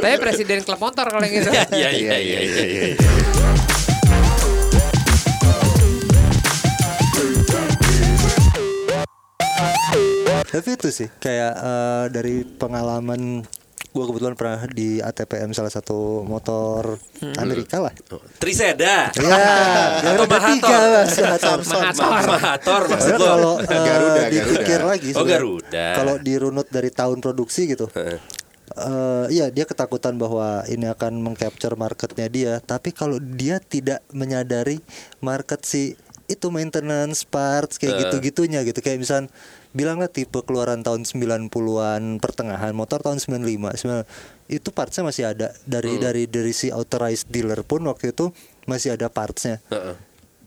[0.00, 1.50] Tapi presiden klub motor kalau yang gitu.
[1.52, 3.71] Iya, iya, iya, iya,
[10.52, 13.40] Tapi itu sih kayak eh, dari pengalaman
[13.92, 16.96] gue kebetulan pernah di ATPM salah satu motor
[17.36, 17.92] Amerika lah.
[18.40, 19.12] Triseda.
[19.12, 19.36] Ya,
[21.36, 21.60] Atau.
[21.60, 22.20] Mahathor.
[22.24, 23.28] Mahathor maksud Karena lo.
[23.28, 24.90] kalau eh, Garuda, dipikir Garuda.
[24.96, 25.86] lagi Oh, Garuda.
[25.92, 27.88] Kalau dirunut dari tahun produksi gitu.
[28.72, 34.80] eh iya dia ketakutan bahwa ini akan mengcapture marketnya dia tapi kalau dia tidak menyadari
[35.20, 35.92] market si
[36.24, 39.28] itu maintenance parts kayak gitu-gitunya gitu kayak misal
[39.72, 43.42] bilanglah tipe keluaran tahun 90-an pertengahan motor tahun 95
[43.74, 44.06] sembilan-
[44.46, 45.48] itu partsnya masih ada.
[45.64, 48.30] Dari dari dari si authorized dealer pun waktu itu
[48.64, 49.58] masih ada partsnya.
[49.68, 49.96] Heeh.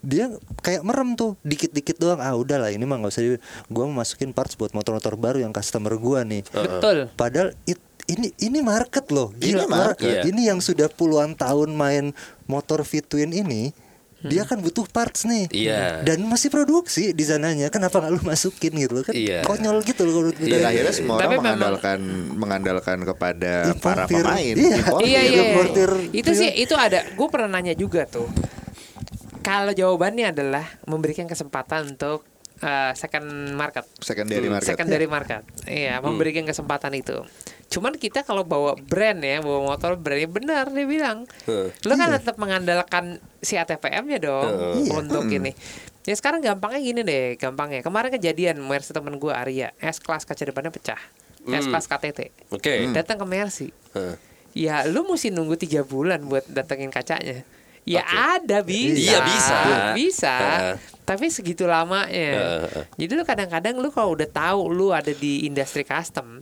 [0.05, 0.29] dia
[0.61, 2.21] kayak merem tuh dikit-dikit doang.
[2.21, 5.49] Ah udahlah ini mah nggak usah di- gua mau masukin parts buat motor-motor baru yang
[5.49, 6.45] customer gua nih.
[6.45, 7.09] Betul.
[7.17, 9.33] padahal it- ini ini market loh.
[9.33, 10.21] Ini gila market.
[10.21, 10.29] Iya.
[10.29, 12.13] ini yang sudah puluhan tahun main
[12.45, 13.73] motor V-twin ini
[14.25, 16.01] dia kan butuh parts nih Iya.
[16.01, 19.41] dan masih produksi di sananya kenapa nggak lu masukin gitu kan Iya.
[19.41, 20.47] konyol gitu loh menurut gue.
[20.47, 21.99] Dan akhirnya semua Tapi orang memang- mengandalkan
[22.35, 24.21] mengandalkan kepada para Importir.
[24.21, 24.55] pemain.
[24.55, 24.75] Iya.
[24.79, 25.05] Importir.
[25.05, 25.41] Iya iya.
[25.47, 27.05] Importir Itu sih itu ada.
[27.11, 28.27] Gue pernah nanya juga tuh.
[29.39, 32.25] Kalau jawabannya adalah memberikan kesempatan untuk
[32.59, 34.67] uh, second market, Secondary market.
[34.67, 35.41] secondary market.
[35.65, 37.21] Iya, memberikan kesempatan itu.
[37.75, 41.27] Cuman kita kalau bawa brand ya, bawa motor brandnya benar dia bilang.
[41.83, 45.51] Lo kan tetap mengandalkan si ATPM-nya dong untuk ini.
[46.07, 47.83] Ya sekarang gampangnya gini deh, gampangnya.
[47.83, 51.01] Kemarin kejadian Mercy temen gue Arya, S kelas kaca depannya pecah.
[51.43, 52.31] S kelas KTT.
[52.55, 52.89] Oke.
[52.95, 53.69] Datang ke Mercy.
[53.91, 54.15] Heeh.
[54.55, 57.43] Ya lu mesti nunggu tiga bulan buat datengin kacanya
[57.85, 58.97] Ya ada bisa.
[58.97, 59.57] Iya, bisa.
[59.93, 60.33] Bisa.
[60.33, 60.75] Heeh.
[61.05, 62.09] Tapi segitu lamanya.
[62.65, 62.83] Heeh.
[62.97, 66.41] Jadi lu kadang-kadang lu kalau udah tahu lu ada di industri custom.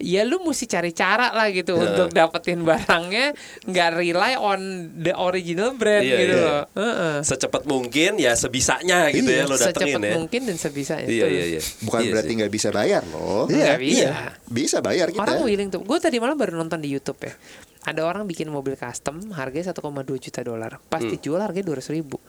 [0.00, 4.60] Ya lu mesti cari cara lah gitu untuk dapetin barangnya nggak rely on
[4.96, 6.40] the original brand Iya, gitu iya.
[6.42, 6.62] loh.
[6.74, 7.16] Heeh.
[7.20, 10.14] Secepat mungkin ya sebisanya gitu ya lo datengin Secepat ya.
[10.16, 11.04] mungkin dan sebisanya.
[11.04, 11.60] Iya iya iya.
[11.84, 13.44] Bukan Iya berarti nggak bisa bayar loh.
[13.46, 14.08] Iya, bisa.
[14.44, 15.20] Bisa bayar kita.
[15.20, 15.80] Orang willing tuh.
[15.80, 17.36] Gue tadi malam baru nonton di YouTube ya.
[17.80, 19.80] Ada orang bikin mobil custom harganya 1,2
[20.16, 20.80] juta dolar.
[20.82, 21.08] Pas Hmm.
[21.10, 22.20] dijual harganya 200 ribu.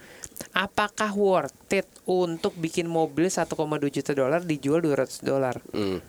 [0.52, 3.52] Apakah worth it untuk bikin mobil 1,2
[3.90, 5.60] juta dolar dijual 200 dolar?
[5.70, 6.00] Hmm.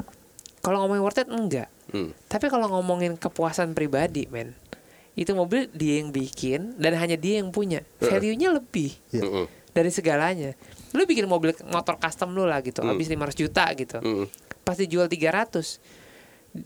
[0.63, 1.69] Kalau ngomongin worth it enggak.
[1.91, 2.15] Hmm.
[2.27, 4.55] Tapi kalau ngomongin kepuasan pribadi, men.
[5.13, 7.85] Itu mobil dia yang bikin dan hanya dia yang punya.
[7.99, 9.45] Value-nya lebih Mm-mm.
[9.69, 10.57] dari segalanya.
[10.95, 14.01] Lu bikin mobil motor custom lu lah gitu, habis 500 juta gitu.
[14.01, 14.25] Mm-mm.
[14.63, 15.83] Pas dijual 300.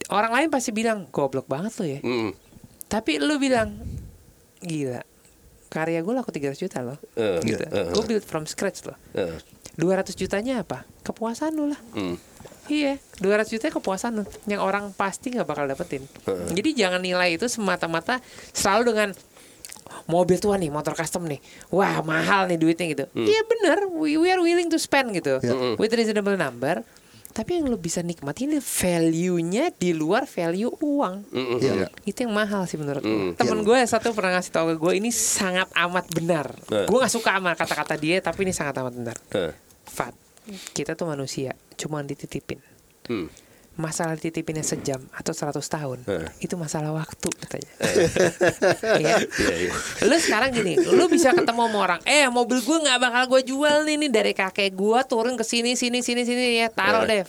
[0.07, 2.31] Orang lain pasti bilang, "Goblok banget lu ya." Mm-mm.
[2.87, 3.75] Tapi lu bilang,
[4.61, 5.03] "Gila.
[5.67, 7.65] Karya gue laku 300 juta loh." Eh, gitu.
[7.65, 8.95] eh, Gue build from scratch loh.
[9.13, 9.41] eh.
[9.75, 10.87] 200 jutanya apa?
[11.03, 11.81] Kepuasan lu lah.
[11.93, 12.17] Mm.
[12.67, 16.03] Iya, 200 juta kepuasan yang orang pasti nggak bakal dapetin.
[16.27, 18.19] Jadi jangan nilai itu semata-mata
[18.51, 19.09] selalu dengan
[20.11, 21.39] mobil tua nih, motor custom nih.
[21.71, 23.05] Wah, mahal nih duitnya gitu.
[23.15, 25.39] Iya bener, we, we are willing to spend gitu.
[25.79, 26.83] With reasonable number.
[27.37, 31.29] Tapi yang lu bisa nikmatin ini value-nya di luar value uang.
[31.29, 31.61] Mm-mm.
[31.61, 31.93] Iya.
[32.09, 33.13] Itu yang mahal sih menurut gue.
[33.13, 33.33] Mm.
[33.37, 36.49] Temen gue satu pernah ngasih tau ke gue ini sangat amat benar.
[36.73, 36.89] Eh.
[36.89, 39.17] Gue gak suka sama kata-kata dia, tapi ini sangat amat benar.
[39.37, 39.53] Eh.
[39.85, 40.17] Fat,
[40.73, 42.59] kita tuh manusia, cuma dititipin.
[43.07, 43.27] Hmm.
[43.77, 46.29] Masalah dititipinnya sejam atau 100 tahun, Eh.
[46.41, 47.73] itu masalah waktu katanya.
[48.97, 49.21] Iya.
[49.21, 49.73] Iya iya.
[50.03, 53.85] Lu sekarang gini, lu bisa ketemu sama orang, eh mobil gue nggak bakal gue jual
[53.85, 57.21] nih nih dari kakek gue turun ke sini sini sini sini ya taruh Eh.
[57.21, 57.29] deh,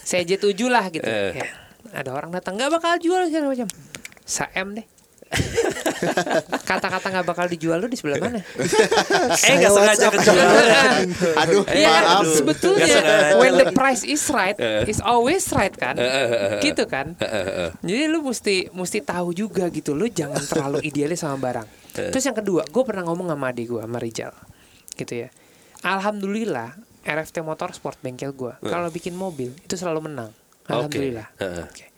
[0.00, 1.04] CJ 7 lah gitu.
[1.04, 1.36] Eh.
[1.36, 1.46] Ya.
[1.92, 3.68] Ada orang datang nggak bakal jual segala macam,
[4.24, 4.86] saem deh.
[6.68, 8.40] Kata-kata nggak bakal dijual lu di sebelah mana?
[9.48, 10.46] Eh nggak sengaja kejual.
[11.44, 12.24] Aduh, kan maaf.
[12.28, 12.96] Sebetulnya
[13.38, 14.84] when the price is right, Eh.
[14.86, 17.16] is always right kan, Eh, eh, gitu kan.
[17.80, 21.68] Jadi lu mesti mesti tahu juga gitu, lu jangan terlalu idealis sama barang.
[21.94, 24.32] Terus yang kedua, gue pernah ngomong sama adik gue, sama Rijal,
[24.98, 25.28] gitu ya.
[25.84, 26.74] Alhamdulillah,
[27.04, 30.30] RFT Motorsport bengkel gue, kalau bikin mobil itu selalu menang.
[30.66, 31.28] Alhamdulillah.
[31.68, 31.92] Oke.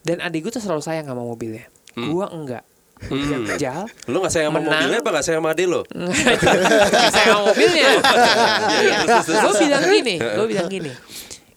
[0.00, 1.68] Dan adik gue tuh selalu sayang sama mobilnya.
[1.92, 2.08] Hmm.
[2.08, 2.64] Gua enggak.
[3.06, 4.74] Yang Rijal Lu nggak sayang sama Menang.
[4.74, 5.80] mobilnya apa nggak sayang sama ade lo?
[5.86, 7.88] saya sama mobilnya.
[8.82, 10.92] Iya, terus, gue bilang gini, gue bilang gini.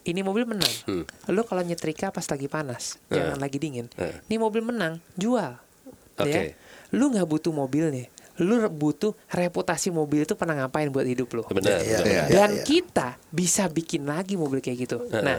[0.02, 0.74] Ini mobil menang.
[0.90, 1.04] Hmm.
[1.30, 3.86] Lu kalau nyetrika pas lagi panas, jangan lagi dingin.
[4.02, 4.18] Eh.
[4.26, 5.62] Ini mobil menang, jual.
[6.18, 6.26] Oke.
[6.26, 6.42] Ya.
[6.90, 8.10] Lu nggak butuh mobilnya.
[8.42, 11.46] Lu butuh reputasi mobil itu pernah ngapain buat hidup lu.
[11.46, 11.86] Benar.
[11.86, 12.10] Iya, benar.
[12.10, 12.24] iya.
[12.34, 14.98] Dan kita bisa bikin lagi mobil kayak gitu.
[15.06, 15.22] Heeh.
[15.22, 15.38] Nah,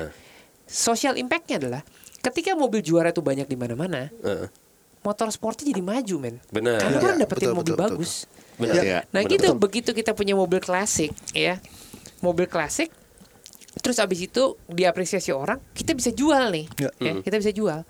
[0.62, 1.82] social impact-nya adalah
[2.22, 4.46] ketika mobil juara itu banyak di mana-mana, Heeh.
[5.02, 6.36] Motor sportnya jadi maju, men.
[6.48, 6.78] Benar.
[6.78, 7.96] Karena Iya, orang dapetin betul, mobil betul, betul.
[7.98, 8.12] bagus.
[8.54, 8.74] Benar.
[8.78, 8.98] Iya.
[9.08, 9.32] Nah Benar.
[9.32, 11.58] gitu begitu kita punya mobil klasik ya
[12.20, 12.92] mobil klasik
[13.74, 16.90] terus abis itu diapresiasi orang kita bisa jual nih Ya.
[17.00, 17.82] ya, kita bisa jual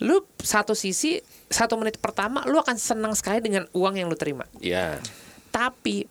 [0.00, 4.48] lu satu sisi satu menit pertama lu akan senang sekali dengan uang yang lu terima
[4.58, 4.98] Iya.
[5.50, 6.08] tapi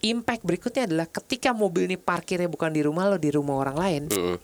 [0.00, 4.02] impact berikutnya adalah ketika mobil ini parkirnya bukan di rumah lo di rumah orang lain
[4.10, 4.36] Mm-mm.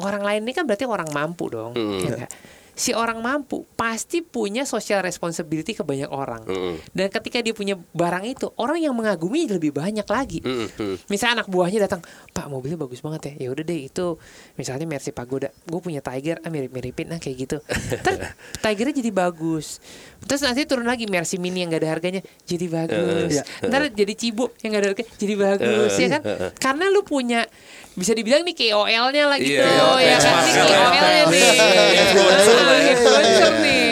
[0.00, 2.00] orang lain ini kan berarti orang mampu dong Mm.
[2.16, 2.26] ya?
[2.72, 6.76] Si orang mampu pasti punya social responsibility ke banyak orang Mm-mm.
[6.90, 10.68] dan ketika dia punya barang itu orang yang mengagumi lebih banyak lagi Mm-mm.
[10.72, 10.96] Mm.
[11.06, 12.00] misalnya anak buahnya datang
[12.30, 14.16] pak mobilnya bagus banget ya ya udah deh itu
[14.54, 17.56] misalnya Mercy Pagoda gue punya Tiger ah mirip miripin nah kayak gitu
[18.00, 18.18] terus
[18.58, 19.78] Tigernya jadi bagus
[20.22, 22.98] terus nanti turun lagi Mercy Mini yang gak ada harganya jadi bagus
[23.30, 23.42] Iya.
[23.66, 26.22] ntar jadi Cibo yang gak ada harganya jadi bagus ya kan
[26.56, 27.44] karena lu punya
[27.90, 30.34] bisa dibilang nih KOL-nya lah gitu Iya, ya kan.
[30.46, 31.42] KOL-nya nih
[32.60, 32.92] Influencer ya.
[32.92, 33.88] influencer nih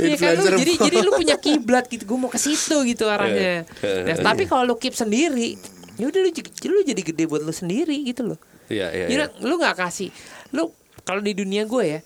[0.00, 3.68] Iya kan lu jadi jadi lu punya kiblat gitu gue mau ke situ gitu arahnya
[3.84, 4.16] Iya.
[4.16, 5.60] Nah, tapi kalau lu keep sendiri
[6.00, 6.30] ya udah lu,
[6.72, 8.38] lu jadi gede buat lu sendiri gitu loh
[8.70, 9.06] Iya iya.
[9.10, 9.44] Jadi iya.
[9.44, 10.08] lu nggak kasih
[10.56, 10.72] lu
[11.04, 12.00] kalau di dunia gue ya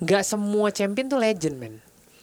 [0.00, 1.74] nggak semua champion tuh legend men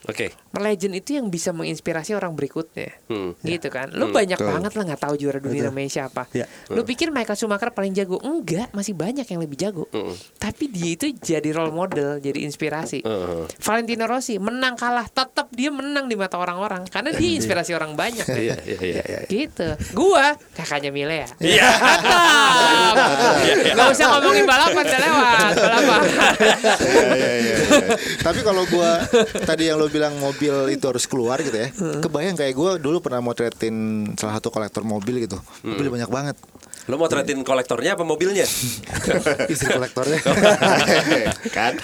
[0.08, 0.32] Oke.
[0.60, 2.91] Legend itu yang bisa menginspirasi orang berikutnya.
[3.08, 3.34] Hmm.
[3.43, 3.91] gitu kan?
[3.93, 4.51] Lu banyak Betul.
[4.51, 6.28] banget lah nggak tahu juara dunia namanya siapa.
[6.36, 6.45] Ya.
[6.70, 8.20] lu pikir Michael Schumacher paling jago?
[8.22, 9.86] Enggak masih banyak yang lebih jago.
[9.93, 10.14] Mm.
[10.38, 13.01] tapi dia itu jadi role model jadi inspirasi.
[13.01, 13.43] Heeh.
[13.62, 16.86] Valentino Rossi menang kalah tetap dia menang di mata orang-orang.
[16.88, 18.26] Karena dia inspirasi orang banyak.
[18.28, 19.20] Iya iya iya.
[19.28, 19.68] gitu.
[19.95, 21.30] Gua kakaknya Mile ya?
[21.39, 21.70] Iya.
[23.78, 25.53] Gak usah ngomongin balapan udah lewat.
[25.58, 25.99] Balapan.
[26.08, 27.80] Iya, iya, iya, iya.
[28.22, 29.03] Tapi kalau gua
[29.43, 31.70] tadi yang lo bilang mobil itu harus keluar gitu ya.
[32.00, 33.76] Kebayang kayak gua dulu pernah motretin
[34.16, 35.38] salah satu kolektor mobil gitu.
[35.62, 36.36] Mobil banyak banget.
[36.88, 38.48] Lo mau tretin kolektornya apa mobilnya?
[39.52, 40.24] istri kolektornya
[41.58, 41.76] kan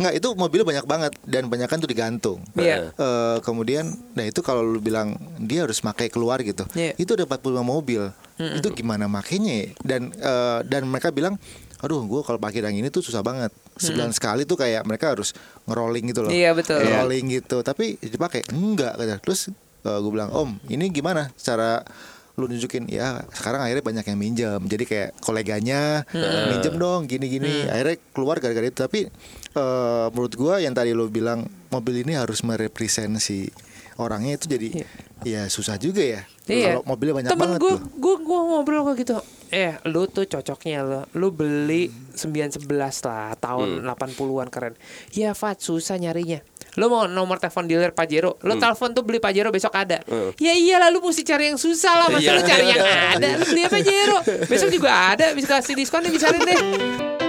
[0.00, 2.90] nggak itu mobilnya banyak banget dan banyak kan tuh digantung Iya.
[2.90, 6.98] Eh, kemudian nah itu kalau lu bilang dia harus pakai keluar gitu Iya.
[6.98, 8.02] itu ada 45 mobil
[8.34, 9.66] itu gimana makainya ya?
[9.86, 11.38] dan eh, dan mereka bilang
[11.84, 13.52] aduh gue kalau pakai yang ini tuh susah banget.
[13.76, 15.36] Sebulan sekali tuh kayak mereka harus
[15.68, 16.32] ngerolling gitu loh.
[16.32, 16.80] Iya, betul.
[16.80, 17.60] ngerolling gitu.
[17.60, 18.48] Tapi dipakai?
[18.50, 19.52] Enggak kata terus
[19.84, 21.84] gue bilang om ini gimana cara
[22.40, 22.88] lu nunjukin?
[22.88, 24.60] Ya sekarang akhirnya banyak yang minjem.
[24.64, 26.08] Jadi kayak koleganya
[26.50, 28.80] minjem dong gini gini akhirnya keluar gara-gara itu.
[28.80, 29.00] Tapi
[29.54, 33.52] eh, menurut gua yang tadi lu bilang mobil ini harus merepresent si
[33.94, 34.68] orangnya itu jadi
[35.22, 36.22] ya susah juga ya.
[36.44, 36.76] Iya.
[36.76, 37.80] kalau mobilnya banyak Temen banget gue, tuh.
[37.96, 39.16] gue, gue ngobrol kayak gitu.
[39.48, 42.64] Eh, lu tuh cocoknya lo, lu beli 911
[43.06, 44.74] lah tahun 80-an keren.
[45.10, 46.40] Ya, Fat, susah nyarinya.
[46.74, 50.02] Lu mau nomor telepon dealer Pajero, lu telepon tuh beli Pajero besok ada.
[50.36, 52.34] Ya iyalah lu mesti cari yang susah lah, masa Iya.
[52.34, 52.82] lu cari yang
[53.14, 54.18] ada, lu beli Pajero.
[54.50, 57.23] Besok juga ada, bisa kasih diskon bisa deh.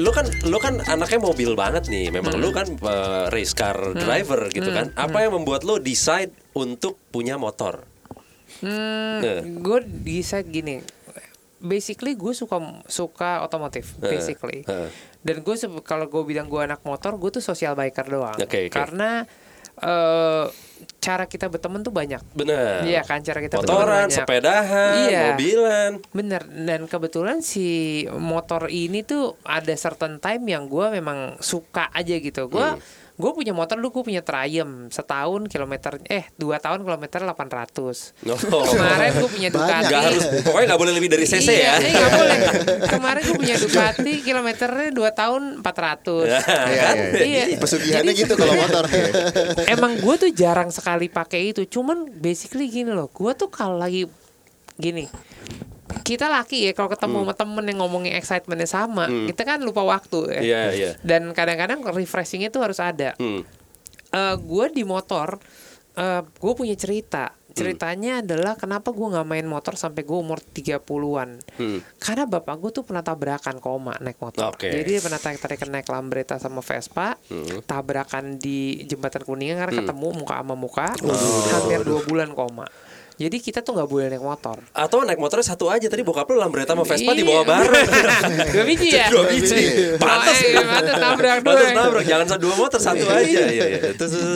[0.00, 2.08] Lu kan lu kan anaknya mobil banget nih.
[2.08, 4.90] Memang lu kan eh, race car driver gitu kan.
[4.94, 7.84] Apa yang membuat lu decide untuk punya motor?
[8.60, 9.40] Hmm, Nah.
[9.44, 10.80] gue decide gini.
[11.60, 12.56] Basically gue suka
[12.88, 14.64] suka otomotif, Eh, basically.
[14.64, 14.88] eh.
[15.20, 18.32] Dan gue kalau gue bilang gue anak motor, gue tuh social biker doang.
[18.34, 18.72] Oke, oke.
[18.72, 19.28] Karena
[19.80, 20.46] eh,
[20.96, 22.20] cara kita berteman tuh banyak.
[22.30, 22.84] Benar.
[22.84, 24.16] Iya kan cara kita berteman Motoran, banyak.
[24.16, 25.20] sepedahan, Iya.
[25.26, 25.90] mobilan.
[26.10, 27.68] Bener dan kebetulan si
[28.10, 32.46] motor ini tuh ada certain time yang gue memang suka aja gitu.
[32.46, 32.80] Gue Hmm.
[33.20, 38.16] Gue punya motor dulu gue punya Triumph setahun kilometer eh dua tahun kilometer 800
[38.50, 38.64] Oh.
[38.64, 39.84] Kemarin gue punya Ducati.
[39.86, 41.74] Nggak harus, pokoknya nggak boleh lebih dari cc iya, ya.
[41.78, 42.36] eh, nggak boleh.
[42.88, 45.60] Kemarin gue punya Ducati kilometernya 2 tahun 400.
[45.60, 46.40] Iya,
[46.70, 46.88] iya,
[47.20, 47.44] Iya.
[47.52, 47.58] iya.
[47.58, 48.84] Pesugihannya Jadi gitu kalau motor.
[49.74, 51.62] Emang gue tuh jarang sekali pakai itu.
[51.66, 53.10] Cuman basically gini loh.
[53.10, 54.06] Gue tuh kalau lagi
[54.76, 55.04] gini.
[56.00, 57.24] Kita laki ya kalau ketemu Hmm.
[57.26, 60.40] sama temen yang ngomongin excitementnya sama, kita kan lupa waktu ya.
[60.40, 60.90] Iya, iya.
[61.00, 63.14] Dan kadang-kadang refreshingnya tuh harus ada.
[63.16, 63.42] Hmm.
[64.36, 65.38] gue di motor,
[66.34, 67.30] gue punya cerita.
[67.30, 67.38] Hmm.
[67.50, 71.42] Ceritanya adalah kenapa gue nggak main motor sampai gue umur 30-an.
[71.58, 71.82] Hmm.
[71.98, 74.54] Karena bapak gue tuh pernah tabrakan koma naik motor.
[74.54, 74.70] Oke.
[74.70, 77.58] Jadi dia pernah tarik-tarikan naik Lambretta sama Vespa, Hmm.
[77.66, 80.88] tabrakan di jembatan Kuningan karena ketemu muka sama muka,
[81.50, 82.66] hampir dua bulan koma.
[83.20, 84.56] Jadi kita tuh nggak boleh naik motor.
[84.72, 87.20] Atau naik motornya satu aja tadi bokap lu Lambretta sama Vespa Iya.
[87.20, 87.84] dibawa bareng.
[88.56, 89.12] Dua biji ya?
[89.12, 89.60] Dua biji.
[90.00, 90.32] Pantas.
[90.32, 91.52] Oh, iya, pantas nabrak dua.
[91.52, 92.04] Pantas nabrak.
[92.08, 93.28] Jangan sa- dua motor satu aja.
[93.44, 93.80] Iya, iya.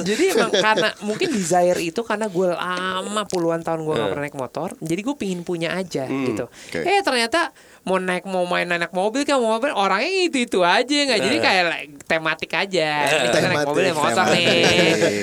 [0.04, 4.36] Jadi emang karena mungkin desire itu karena gue lama puluhan tahun gue gak pernah naik
[4.36, 6.44] motor, jadi gue pingin punya aja gitu.
[6.44, 6.78] oke.
[6.78, 10.96] Eh ternyata mau naik mau main naik mobil kan mau mobil orangnya itu itu aja
[11.04, 11.20] nggak.
[11.20, 12.88] Jadi kayak like, tematik aja.
[13.28, 14.46] Kita naik Tematik, mobil naik motor nih,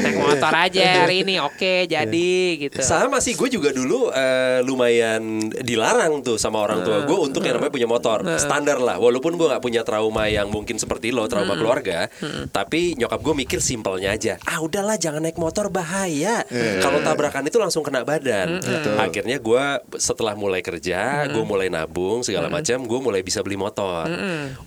[0.06, 2.32] naik motor aja hari ini oke jadi
[2.62, 2.78] gitu.
[2.86, 7.58] Sama sih, gue juga dulu eh, lumayan dilarang tuh sama orang tua gue untuk yang
[7.58, 8.22] namanya punya motor.
[8.38, 9.02] Standar lah.
[9.02, 12.14] Walaupun gue nggak punya trauma yang mungkin seperti lo, trauma keluarga,
[12.54, 14.38] tapi nyokap gue mikir simpelnya aja.
[14.46, 16.46] Ah udahlah, jangan naik motor bahaya.
[16.78, 18.62] Kalau tabrakan itu langsung kena badan.
[19.02, 19.64] Akhirnya gue
[19.98, 24.06] setelah mulai kerja, gue mulai nabung segala macam, gue mulai bisa beli motor.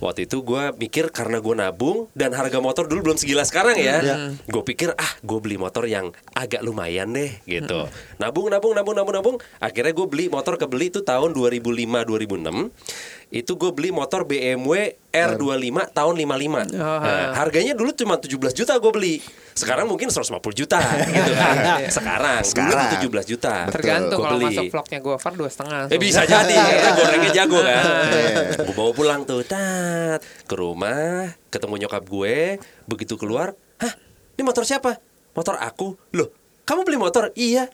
[0.01, 4.01] Waktu itu gue mikir karena gue nabung dan harga motor dulu belum segila sekarang ya,
[4.49, 7.85] gue pikir ah gue beli motor yang agak lumayan deh gitu.
[8.17, 9.37] Nabung, nabung, nabung, nabung, nabung.
[9.61, 12.73] Akhirnya gue beli motor kebeli itu tahun 2005-2006.
[13.33, 16.75] Itu gue beli motor BMW R25 tahun 55.
[16.77, 19.15] Nah, harganya dulu cuma 17 juta gue beli.
[19.55, 20.79] Sekarang mungkin 150 juta
[21.15, 21.87] gitu kan.
[21.87, 22.91] Sekarang, Sekarang.
[23.01, 23.53] dulu 17 juta.
[23.71, 24.45] Tergantung kalau beli.
[24.51, 25.81] masuk vlognya gue Far dua setengah.
[25.89, 27.83] Eh bisa jadi karena gorengnya jago kan.
[28.67, 33.93] gue bawa pulang tuh, tat ke rumah, ketemu nyokap gue, begitu keluar, hah,
[34.35, 34.99] ini motor siapa?
[35.35, 35.95] Motor aku.
[36.15, 36.29] Loh,
[36.67, 37.31] kamu beli motor?
[37.33, 37.67] Iya.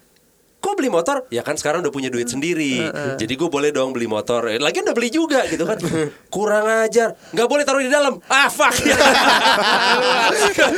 [0.71, 1.27] Kok beli motor?
[1.27, 2.79] Ya kan sekarang udah punya duit sendiri.
[3.19, 4.47] Jadi gue boleh dong beli motor.
[4.47, 5.75] Eh, Lagian udah beli juga gitu kan.
[6.35, 7.11] Kurang ajar.
[7.35, 8.23] Nggak boleh taruh di dalam.
[8.31, 8.71] Ah fuck.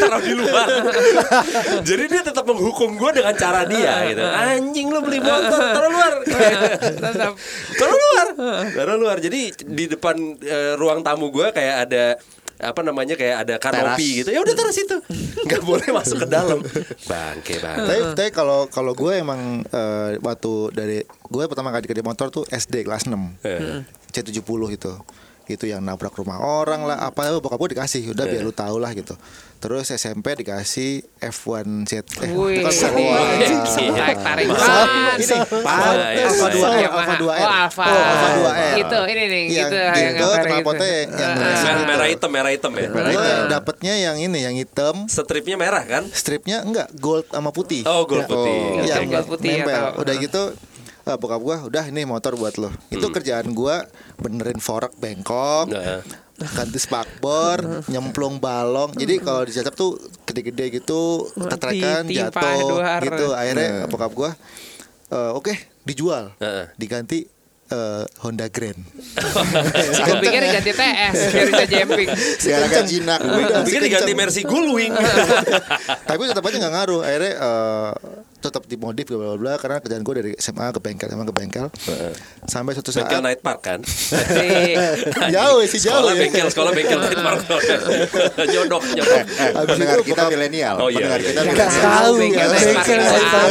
[0.01, 0.65] taruh di luar.
[1.93, 4.25] Jadi dia tetap menghukum gue dengan cara dia gitu.
[4.25, 6.13] Anjing lu beli motor, taruh luar.
[7.77, 8.27] Taruh luar.
[8.73, 9.17] Taruh luar.
[9.21, 12.17] Jadi di depan eh, ruang tamu gue kayak ada
[12.55, 14.29] apa namanya kayak ada kanopi gitu.
[14.29, 14.97] Ya udah taruh situ.
[15.47, 16.59] Nggak boleh masuk ke dalam.
[17.03, 18.13] Bangke tapi banget.
[18.13, 22.83] tapi kalau kalau gue emang eh, waktu dari gue pertama kali kerja motor tuh SD
[22.83, 23.81] kelas 6 Eh.
[24.09, 24.41] C70
[24.71, 24.93] itu
[25.45, 28.91] itu yang nabrak rumah orang lah apa bokap gue dikasih udah biar lu tahu lah
[28.91, 29.15] gitu
[29.57, 32.95] terus SMP dikasih F1 Z eh, Wih, bukan F1.
[32.99, 33.95] Iya.
[33.95, 35.15] tarik tarik Mas, ban.
[35.15, 36.51] ini Pak, Iya, Alfa iya.
[36.51, 36.99] 2R, Yamaha.
[36.99, 37.39] Alfa 2R.
[37.39, 37.85] Oh, Alfa.
[37.87, 38.73] Oh, Alfa 2R.
[38.75, 41.15] Itu, ini nih, yang gitu, gitu, yang knalpotnya gitu.
[41.15, 41.83] yang, Merah, gitu.
[41.87, 42.87] merah hitam, merah hitam ya.
[42.91, 46.03] Gue dapetnya yang ini yang hitam Stripnya merah kan?
[46.11, 48.83] stripnya enggak gold sama putih Oh, gold putih.
[48.83, 50.41] Oke, yang gold putih, ya, udah gitu
[51.03, 53.11] ah, bokap gua udah ini motor buat lo itu Hmm.
[53.11, 53.83] kerjaan gua
[54.15, 55.99] benerin fork bengkok Nah.
[56.33, 64.11] ganti spakbor nyemplung balong jadi kalau dicacap tuh gede-gede gitu tetrekan jatuh gitu akhirnya bokap
[64.11, 64.31] gua
[65.07, 66.71] eh, oke dijual Heeh.
[66.73, 67.27] diganti
[67.65, 68.79] eh, Honda Grand
[69.93, 72.09] Gue pikir ganti TS biar bisa jumping.
[72.41, 73.19] Gara-gara jinak.
[73.19, 74.11] Gue pikir diganti.
[74.13, 74.91] Mercy Gullwing.
[76.09, 77.91] tapi tetap aja nggak ngaruh akhirnya eh,
[78.43, 81.65] tetap dimodif bla bla bla karena kerjaan gue dari SMA ke bengkel SMA ke bengkel
[82.43, 83.79] sampai suatu saat Bengkel Night Park kan?
[85.35, 87.39] Jauh sih jauh Sekolah ya bengkel, sekolah bengkel Night Park.
[88.53, 89.15] nyodok, nyodok.
[89.15, 90.75] Eh, Habis pendengar itu kita milenial.
[90.77, 91.51] Oh, iya, iya, kita iya.
[91.55, 91.71] milenial.
[91.79, 93.49] Tahu bengkel Night Park.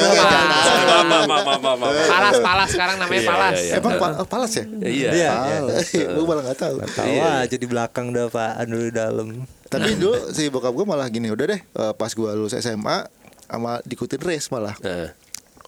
[2.09, 3.55] Palas, palas sekarang namanya Iya, palas.
[3.57, 3.75] iya, iya.
[3.81, 5.11] emang oh, palas ya Iya.
[5.13, 5.33] Iya.
[6.17, 7.31] gue malah nggak tahu Tahu Iya.
[7.47, 8.27] aja di belakang udah
[8.67, 9.29] dulu di dalam.
[9.73, 13.09] tapi dulu si bokap gue malah gini udah deh eh, pas gue lulus SMA
[13.53, 15.13] sama diikutin race malah Nah,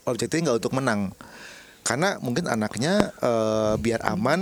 [0.04, 1.12] objektifnya nggak untuk menang
[1.80, 4.40] karena mungkin anaknya eh, biar aman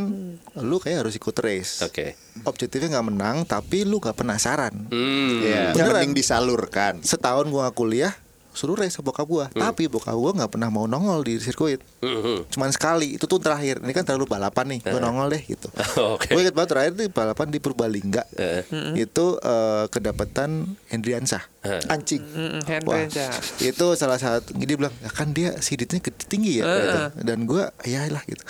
[0.57, 2.15] lu kayak harus ikut race Oke.
[2.43, 5.43] objektifnya nggak menang tapi lu nggak penasaran Hmm.
[5.43, 6.07] Iya, Beneran.
[6.07, 7.03] mending disalurkan.
[7.03, 8.15] setahun gua kuliah
[8.53, 9.47] suruh race sama bokap gua.
[9.49, 11.81] Tapi bokap gua nggak pernah mau nongol di sirkuit.
[12.03, 12.53] Mhm.
[12.53, 13.81] cuman sekali itu tuh terakhir.
[13.81, 15.69] Ini kan terlalu balapan nih gua nongol deh gitu.
[16.15, 16.31] Oke.
[16.31, 18.23] gue inget banget terakhir di balapan di Purbalingga.
[18.37, 18.63] Eh.
[19.01, 21.43] itu eh, kedapatan Hendriansah.
[21.89, 22.23] Ancing.
[22.23, 23.31] Mm, Wah, Hendra.
[23.63, 26.99] itu salah satu dia bilang ya kan dia siditnya tinggi ya gitu.
[27.25, 28.43] dan gua ya lah gitu.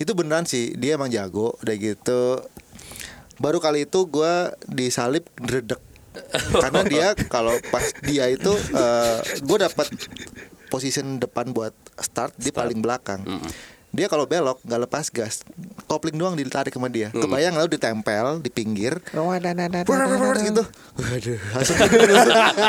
[0.00, 2.42] Itu beneran sih dia emang jago udah gitu.
[3.38, 5.93] Baru kali itu gua disalip dredek
[6.62, 9.86] karena dia kalau pas dia itu eh gue dapat
[10.70, 13.22] position depan buat start dia paling belakang.
[13.94, 15.46] Dia kalau belok nggak lepas gas.
[15.86, 17.14] Kopling doang ditarik sama dia.
[17.14, 18.98] Kebayang lalu ditempel di pinggir.
[18.98, 20.62] Gitu.
[20.98, 21.38] Waduh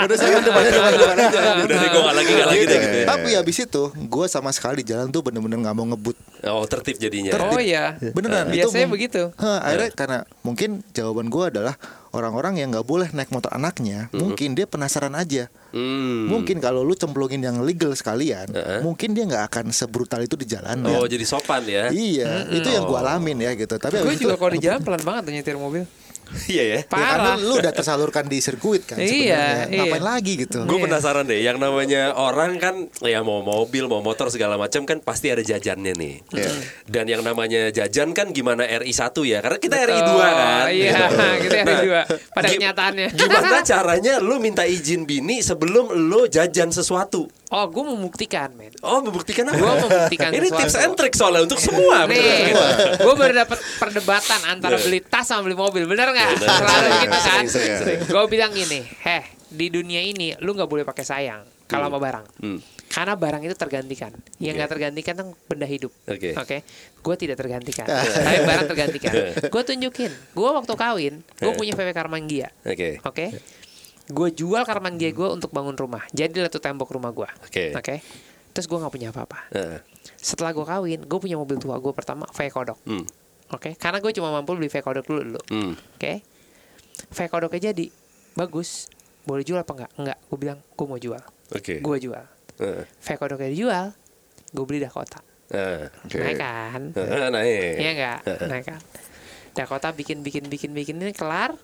[0.05, 3.05] udah saya udah aja Udah gue gak lagi, gak lagi deh gitu ya.
[3.09, 6.13] tapi habis itu gue sama sekali jalan tuh bener-bener nggak mau ngebut.
[6.45, 7.33] Oh, tertib jadinya.
[7.41, 7.97] Oh iya.
[8.13, 9.21] beneran itu Biasanya begitu.
[9.41, 11.73] Akhirnya karena mungkin jawaban gue adalah
[12.15, 16.31] orang-orang yang nggak boleh naik motor anaknya mungkin dia penasaran aja Hmm.
[16.31, 18.79] mungkin kalau lu cemplungin yang legal sekalian Heeh.
[18.79, 21.91] mungkin dia nggak akan sebrutal itu di jalan Oh, jadi sopan ya.
[21.91, 25.03] iya itu yang gue alamin ya gitu tapi Gue juga itu- kalau di jalan pelan
[25.03, 25.83] banget nyetir mobil.
[26.45, 26.79] Iya ya.
[26.81, 27.37] ya karena Parah.
[27.39, 30.09] lu udah tersalurkan di sirkuit kan Iya, sebenarnya ngapain iya.
[30.09, 34.59] lagi gitu Gue penasaran deh, yang namanya orang kan ya mau mobil, mau motor segala
[34.59, 36.15] macam kan pasti ada jajannya nih.
[36.89, 39.39] Dan yang namanya jajan kan gimana RI 1 ya?
[39.41, 40.65] Karena kita RI 2 kan.
[40.71, 40.99] Iya,
[41.43, 43.07] kita RI 2 pada kenyataannya.
[43.13, 47.29] Gimana caranya lu minta izin bini sebelum lu jajan sesuatu?
[47.53, 48.73] Oh, gue membuktikan, men.
[48.81, 49.61] Oh, membuktikan apa?
[49.61, 50.61] Gua membuktikan Ini sesuatu.
[50.65, 52.09] tips and trick soalnya untuk semua.
[52.09, 52.69] Nih, semua.
[53.05, 56.29] gue baru dapat perdebatan antara beli tas sama beli mobil, bener nggak?
[56.41, 56.49] Bener.
[56.49, 57.43] Selalu gitu kan.
[58.09, 62.25] Gue bilang gini, heh, di dunia ini lu nggak boleh pakai sayang kalau sama barang.
[62.41, 62.59] Hmm.
[62.85, 64.11] Karena barang itu tergantikan.
[64.41, 65.91] Yang nggak tergantikan tuh benda hidup.
[66.09, 66.63] Oke.
[67.01, 67.85] Gue tidak tergantikan.
[67.85, 69.13] Tapi barang tergantikan.
[69.53, 70.11] Gue tunjukin.
[70.33, 72.49] Gue waktu kawin, gue punya VW Karmangia.
[72.65, 73.01] Oke.
[73.05, 73.25] Oke.
[74.05, 76.05] Gue jual Karmangia gue untuk bangun rumah.
[76.13, 77.29] Jadi lah tuh tembok rumah gue.
[77.45, 77.73] Oke.
[77.73, 78.05] Oke.
[78.55, 79.51] Terus gue nggak punya apa-apa.
[79.51, 79.79] Heeh.
[80.15, 82.79] Setelah gue kawin, gue punya mobil tua gue pertama V Kodok.
[82.85, 83.03] Hmm.
[83.53, 85.41] Oke, karena gue cuma mampu beli V Kodok dulu dulu.
[85.53, 85.73] Hmm.
[85.97, 86.23] Oke,
[87.13, 87.85] V Kodoknya jadi
[88.33, 88.89] bagus.
[89.25, 89.91] Boleh jual apa enggak?
[89.97, 90.17] Enggak.
[90.29, 91.21] Gue bilang gue mau jual.
[91.53, 91.81] Oke.
[91.81, 92.25] Gue jual.
[92.61, 92.85] Heeh.
[92.85, 93.85] V Kodoknya dijual,
[94.53, 95.19] gue beli Dakota.
[95.49, 95.89] Heeh.
[96.13, 96.81] Naik kan?
[96.93, 97.73] Heeh, Naik.
[97.81, 98.19] Iya enggak?
[98.49, 98.81] Naik kan?
[99.51, 101.57] Dakota bikin bikin bikin bikin ini kelar.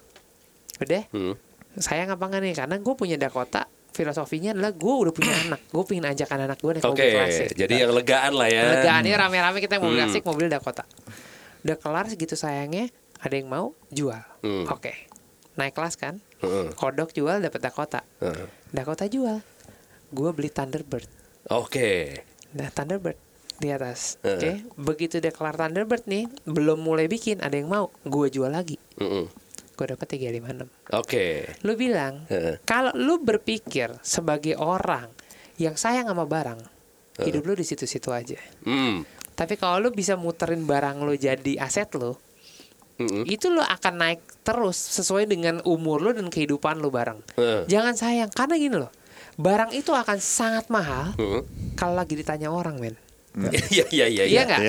[0.82, 1.06] Udah.
[1.14, 1.34] Hmm.
[1.74, 2.56] Sayang apa enggak nih?
[2.56, 3.64] Karena gue punya Dakota.
[3.92, 5.62] Filosofinya adalah gue udah punya anak.
[5.68, 7.48] Gue pengen ajak anak gue naik Oke, mobil klasik.
[7.54, 8.64] jadi yang legaan lah ya.
[8.74, 10.04] Legaannya rame-rame kita mobil Hmm.
[10.06, 10.84] klasik, mobil Dakota.
[11.62, 14.20] Udah kelar segitu sayangnya, ada yang mau jual.
[14.42, 14.66] Hmm.
[14.68, 14.96] Oke.
[15.54, 16.24] Naik kelas kan?
[16.40, 16.72] Heeh.
[16.74, 18.02] Kodok jual dapat Dakota.
[18.20, 18.48] Heeh.
[18.70, 19.44] Dakota jual.
[20.10, 21.08] Gue beli Thunderbird.
[21.48, 22.24] Oke.
[22.52, 23.20] Nah, Thunderbird
[23.58, 24.16] di atas.
[24.22, 24.34] Heeh.
[24.34, 24.52] Oke.
[24.74, 28.80] Begitu dia kelar Thunderbird nih, belum mulai bikin, ada yang mau, gue jual lagi.
[28.98, 29.28] Mm-mm.
[29.82, 30.94] Gue dapat 356.
[30.94, 31.58] Oke.
[31.66, 32.62] Lu bilang, Heeh.
[32.70, 35.10] kalau lu berpikir sebagai orang
[35.58, 36.62] yang sayang sama barang,
[37.26, 38.38] hidup lu di situ-situ aja.
[38.62, 39.02] Hmm.
[39.34, 42.14] Tapi kalau lu bisa muterin barang lu jadi aset lu,
[43.02, 43.26] Mm-mm.
[43.26, 47.18] itu lo akan naik terus sesuai dengan umur lo dan kehidupan lo bareng.
[47.42, 47.66] Heeh.
[47.66, 48.94] Jangan sayang karena gini loh.
[49.42, 51.42] Barang itu akan sangat mahal Heeh.
[51.74, 52.94] kalau lagi ditanya orang, men.
[53.72, 54.24] Iya iya iya.
[54.28, 54.60] Iya nggak?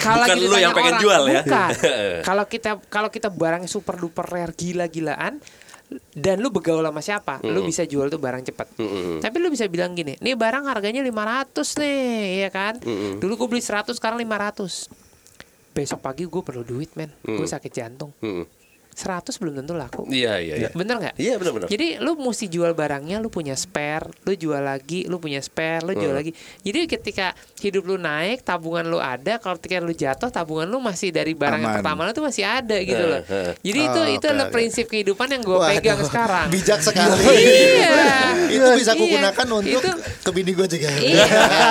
[0.00, 1.42] Kalau Bukan lu yang pengen orang, jual ya?
[1.44, 1.70] Bukan.
[2.28, 5.36] kalau kita kalau kita barangnya super duper rare gila-gilaan
[6.14, 8.78] dan lu begaul sama siapa, lu bisa jual tuh barang cepet.
[9.18, 12.78] Tapi lu bisa bilang gini, nih barang harganya 500 nih, ya kan?
[13.18, 14.86] Dulu gue beli 100, sekarang 500.
[15.74, 17.10] Besok pagi gue perlu duit, men.
[17.26, 18.14] Gue sakit jantung.
[18.22, 18.59] Mm.
[19.00, 20.04] 100 belum tentu laku.
[20.06, 20.68] Iya iya iya.
[20.70, 21.14] Bener nggak?
[21.16, 21.66] Iya benar-benar.
[21.66, 25.92] Jadi lu mesti jual barangnya, lu punya spare, lu jual lagi, lu punya spare, lu
[25.92, 26.00] Hmm.
[26.00, 26.30] jual lagi.
[26.60, 31.08] Jadi ketika hidup lu naik, tabungan lu ada, kalau ketika lu jatuh, tabungan lu masih
[31.08, 31.78] dari barang yang Aman.
[31.80, 33.20] pertama lu tuh masih ada gitu loh.
[33.22, 33.52] eh.
[33.58, 34.54] Jadi itu Oh, itu oke, adalah oke.
[34.54, 36.46] prinsip kehidupan yang gue pegang sekarang.
[36.48, 37.24] Bijak sekali.
[37.24, 37.96] Iya.
[38.50, 39.14] itu bisa aku Iya.
[39.16, 40.88] gunakan untuk Itu- ke bini gue juga.
[40.92, 41.24] Iya.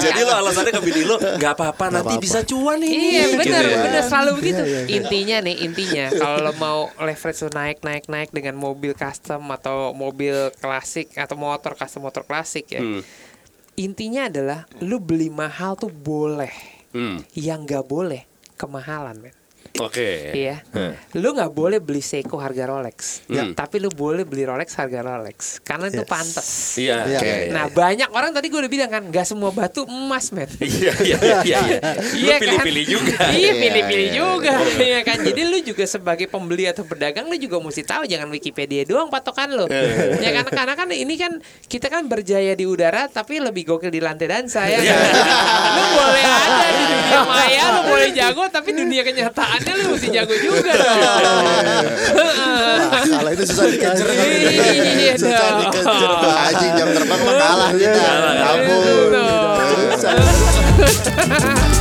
[0.00, 2.96] Jadi lo alasannya ke bini lo nggak apa-apa nanti bisa cuan ini.
[3.12, 3.78] Iya gitu benar ya.
[3.80, 4.62] benar selalu begitu.
[4.88, 9.92] Intinya nih intinya kalau lo mau leverage lo naik naik naik dengan mobil custom atau
[9.92, 12.82] mobil klasik atau motor custom motor klasik ya.
[12.82, 13.04] Hmm.
[13.76, 16.52] Intinya adalah lu beli mahal tuh boleh.
[16.96, 17.20] Hmm.
[17.36, 18.22] Yang nggak boleh
[18.56, 19.36] kemahalan men.
[19.80, 20.10] Oke.
[20.32, 20.56] Iya.
[21.16, 23.26] Lu nggak boleh beli Seiko harga Rolex.
[23.26, 23.52] Hmm.
[23.52, 26.10] Tapi lu boleh beli Rolex harga Rolex karena itu Yes.
[26.10, 26.48] pantas.
[26.76, 26.96] Iya.
[27.06, 27.18] Iya.
[27.18, 27.32] oke.
[27.52, 30.48] Nah banyak orang tadi gue udah bilang kan nggak semua batu emas men.
[30.66, 31.60] Iya iya iya iya.
[32.14, 32.42] Iya kan?
[32.42, 33.16] pilih-pilih juga.
[33.32, 34.52] Iya pilih-pilih juga
[34.86, 38.84] Iya kan Jadi lu juga sebagai pembeli atau pedagang Lu juga mesti tahu Jangan Wikipedia
[38.84, 39.66] doang patokan lu
[40.20, 44.00] Ya kan Karena kan ini kan Kita kan berjaya di udara Tapi lebih gokil di
[44.02, 44.98] lantai dansa ya kan
[45.74, 49.02] Lu boleh ada di dunia maya Lu boleh jago Tapi dunia
[49.66, 50.98] kenyataannya Lu mesti jago juga dong
[53.06, 54.06] Kalau itu susah dikejar.
[54.06, 56.10] Iya susah dikejar.
[56.46, 58.06] Anjing jam terbang mah kalah kita.
[58.46, 59.10] Ampun.
[59.98, 61.74] Susah.